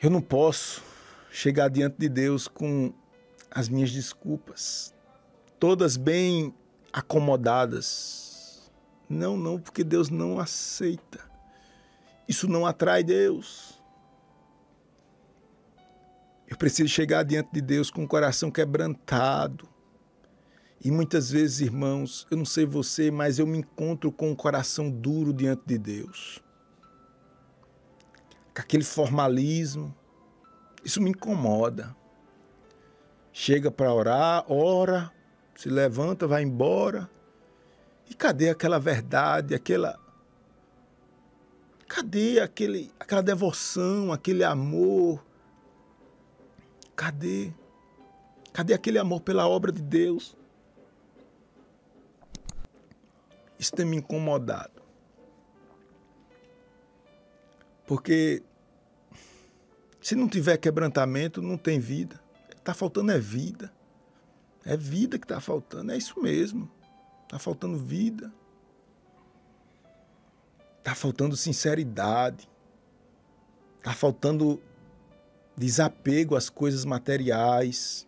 Eu 0.00 0.10
não 0.10 0.20
posso 0.20 0.82
chegar 1.30 1.68
diante 1.68 1.96
de 1.98 2.08
Deus 2.08 2.46
com 2.46 2.92
as 3.50 3.68
minhas 3.68 3.90
desculpas, 3.90 4.94
todas 5.58 5.96
bem 5.96 6.54
acomodadas. 6.92 8.70
Não, 9.08 9.36
não, 9.36 9.58
porque 9.58 9.82
Deus 9.82 10.10
não 10.10 10.38
aceita. 10.38 11.20
Isso 12.28 12.48
não 12.48 12.66
atrai 12.66 13.02
Deus. 13.02 13.80
Eu 16.46 16.56
preciso 16.56 16.88
chegar 16.88 17.22
diante 17.24 17.50
de 17.52 17.60
Deus 17.60 17.90
com 17.90 18.04
o 18.04 18.08
coração 18.08 18.50
quebrantado. 18.50 19.68
E 20.84 20.90
muitas 20.90 21.30
vezes, 21.30 21.60
irmãos, 21.60 22.26
eu 22.30 22.36
não 22.36 22.44
sei 22.44 22.66
você, 22.66 23.10
mas 23.10 23.38
eu 23.38 23.46
me 23.46 23.58
encontro 23.58 24.12
com 24.12 24.30
o 24.30 24.36
coração 24.36 24.90
duro 24.90 25.32
diante 25.32 25.62
de 25.64 25.78
Deus. 25.78 26.42
Com 28.54 28.60
aquele 28.60 28.84
formalismo. 28.84 29.96
Isso 30.84 31.00
me 31.00 31.08
incomoda. 31.08 31.96
Chega 33.32 33.70
para 33.70 33.92
orar, 33.92 34.44
ora, 34.46 35.10
se 35.56 35.70
levanta, 35.70 36.26
vai 36.26 36.42
embora. 36.42 37.08
E 38.10 38.14
cadê 38.14 38.50
aquela 38.50 38.78
verdade, 38.78 39.54
aquela 39.54 39.98
Cadê 41.88 42.40
aquele, 42.40 42.92
aquela 42.98 43.22
devoção, 43.22 44.12
aquele 44.12 44.42
amor? 44.42 45.24
Cadê? 46.96 47.52
Cadê 48.52 48.74
aquele 48.74 48.98
amor 48.98 49.20
pela 49.20 49.48
obra 49.48 49.70
de 49.70 49.80
Deus? 49.80 50.36
Isso 53.58 53.72
tem 53.72 53.86
me 53.86 53.96
incomodado. 53.96 54.82
Porque 57.86 58.42
se 60.00 60.14
não 60.14 60.28
tiver 60.28 60.56
quebrantamento, 60.56 61.40
não 61.40 61.56
tem 61.56 61.78
vida. 61.78 62.20
Está 62.50 62.74
faltando 62.74 63.12
é 63.12 63.18
vida. 63.18 63.72
É 64.64 64.76
vida 64.76 65.18
que 65.18 65.24
está 65.24 65.40
faltando. 65.40 65.92
É 65.92 65.96
isso 65.96 66.20
mesmo. 66.20 66.70
Está 67.22 67.38
faltando 67.38 67.78
vida. 67.78 68.32
Está 70.78 70.94
faltando 70.94 71.36
sinceridade. 71.36 72.48
Está 73.78 73.92
faltando 73.92 74.62
desapego 75.56 76.36
às 76.36 76.48
coisas 76.48 76.84
materiais. 76.84 78.06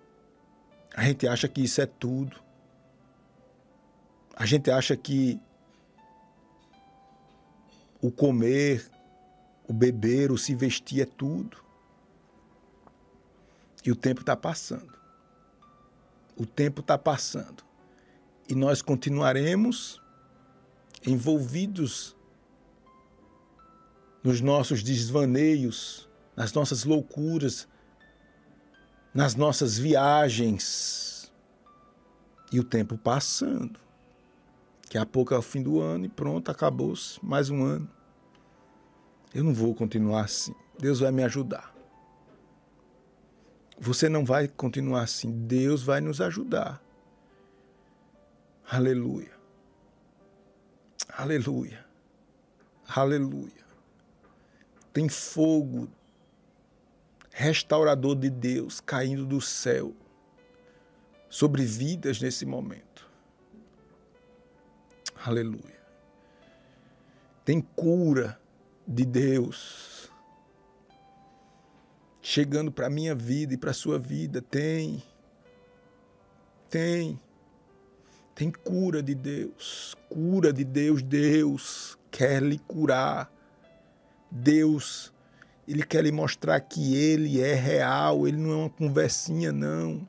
A 0.95 1.05
gente 1.05 1.29
acha 1.29 1.49
que 1.49 1.63
isso 1.63 1.81
é 1.81 1.87
tudo. 1.87 2.46
A 4.37 4.45
gente 4.45 4.71
acha 4.71 4.95
que 4.95 5.41
o 8.03 8.11
comer, 8.11 8.87
o 9.67 9.73
beber, 9.73 10.31
o 10.31 10.37
se 10.37 10.55
vestir 10.55 11.01
é 11.01 11.07
tudo. 11.07 11.65
E 13.83 13.91
o 13.91 13.97
tempo 13.97 14.21
está 14.21 14.37
passando. 14.37 14.93
O 16.37 16.45
tempo 16.45 16.83
está 16.83 16.99
passando. 16.99 17.65
E 18.47 18.55
nós 18.55 18.83
continuaremos 18.83 20.03
envolvidos 21.07 22.15
nos 24.23 24.43
nossos 24.43 24.83
desvaneios, 24.83 26.07
nas 26.37 26.53
nossas 26.53 26.85
loucuras, 26.85 27.67
nas 29.15 29.35
nossas 29.35 29.79
viagens. 29.79 31.33
E 32.53 32.61
o 32.61 32.65
tempo 32.65 32.99
passando. 32.99 33.86
Daqui 34.97 35.09
a 35.09 35.13
pouco 35.13 35.35
é 35.35 35.39
o 35.39 35.43
fim 35.43 35.63
do 35.63 35.79
ano 35.79 36.07
e 36.07 36.09
pronto, 36.09 36.51
acabou-se 36.51 37.23
mais 37.23 37.51
um 37.51 37.63
ano. 37.63 37.87
Eu 39.35 39.45
não 39.45 39.53
vou 39.53 39.75
continuar 39.75 40.25
assim. 40.25 40.55
Deus 40.79 41.01
vai 41.01 41.13
me 41.13 41.23
ajudar. 41.23 41.75
Você 43.79 44.09
não 44.09 44.25
vai 44.25 44.49
continuar 44.49 45.03
assim. 45.03 45.31
Deus 45.31 45.83
vai 45.83 46.01
nos 46.01 46.19
ajudar. 46.23 46.83
Aleluia. 48.71 49.33
Aleluia. 51.11 51.85
Aleluia 52.89 53.67
tem 54.95 55.11
fogo 55.11 55.91
restaurador 57.31 58.17
de 58.17 58.31
Deus 58.31 58.81
caindo 58.81 59.27
do 59.27 59.43
céu 59.43 59.95
sobre 61.29 61.67
vidas 61.67 62.19
nesse 62.19 62.47
momento. 62.47 62.86
Aleluia. 65.25 65.77
Tem 67.45 67.61
cura 67.61 68.41
de 68.87 69.05
Deus 69.05 70.11
chegando 72.21 72.73
para 72.73 72.89
a 72.89 72.91
minha 72.91 73.15
vida 73.15 73.55
e 73.55 73.57
para 73.57 73.71
a 73.71 73.75
sua 73.75 73.99
vida. 73.99 74.43
Tem. 74.43 75.03
Tem. 76.69 77.21
Tem 78.35 78.51
cura 78.51 79.03
de 79.03 79.15
Deus. 79.15 79.95
Cura 80.09 80.53
de 80.53 80.65
Deus. 80.65 81.03
Deus 81.03 81.97
quer 82.11 82.43
lhe 82.43 82.59
curar. 82.59 83.33
Deus 84.31 85.13
Ele 85.69 85.85
quer 85.85 86.03
lhe 86.05 86.13
mostrar 86.13 86.61
que 86.61 86.97
ele 86.97 87.41
é 87.41 87.55
real, 87.55 88.27
ele 88.27 88.37
não 88.37 88.51
é 88.51 88.57
uma 88.57 88.71
conversinha, 88.71 89.53
não. 89.53 90.07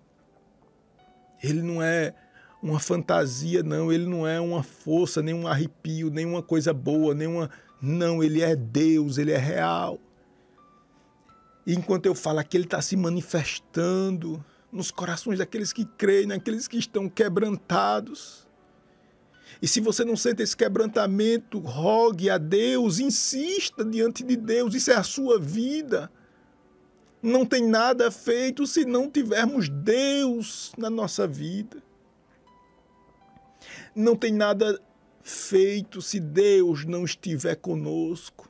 Ele 1.41 1.62
não 1.62 1.82
é 1.82 2.13
uma 2.62 2.80
fantasia, 2.80 3.63
não. 3.63 3.91
Ele 3.91 4.06
não 4.06 4.28
é 4.28 4.39
uma 4.39 4.63
força, 4.63 5.22
nem 5.22 5.34
um 5.34 5.48
arrepio, 5.48 6.10
nem 6.10 6.26
uma 6.26 6.41
coisa 6.41 6.74
boa, 6.74 7.13
nem 7.13 7.28
uma. 7.28 7.50
Não, 7.82 8.24
ele 8.24 8.41
é 8.41 8.56
Deus, 8.56 9.17
ele 9.17 9.32
é 9.32 9.38
real. 9.38 10.00
E 11.65 11.74
enquanto 11.74 12.06
eu 12.06 12.15
falo 12.15 12.39
aqui, 12.39 12.58
ele 12.58 12.63
está 12.63 12.82
se 12.82 12.96
manifestando 12.96 14.43
nos 14.72 14.91
corações 14.91 15.39
daqueles 15.39 15.74
que 15.74 15.86
creem, 15.86 16.28
naqueles 16.28 16.67
que 16.67 16.78
estão 16.78 17.10
quebrantados. 17.10 18.48
E 19.62 19.67
se 19.67 19.80
você 19.80 20.06
não 20.06 20.15
sente 20.15 20.43
esse 20.43 20.56
quebrantamento, 20.56 21.60
rogue 21.60 22.30
a 22.30 22.38
Deus, 22.38 23.00
insista 23.00 23.84
diante 23.84 24.24
de 24.24 24.36
Deus, 24.36 24.76
isso 24.76 24.91
é 24.91 24.96
a 24.96 25.04
sua 25.04 25.39
vida. 25.39 26.12
Não 27.22 27.46
tem 27.46 27.67
nada 27.67 28.12
feito 28.12 28.67
se 28.67 28.86
não 28.86 29.10
tivermos 29.10 29.67
Deus 29.67 30.72
na 30.78 30.89
nossa 30.89 31.28
vida. 31.28 31.82
Não 33.96 34.16
tem 34.16 34.32
nada 34.32 34.80
feito 35.22 36.02
se 36.02 36.20
Deus 36.20 36.86
não 36.86 37.04
estiver 37.04 37.56
conosco. 37.56 38.50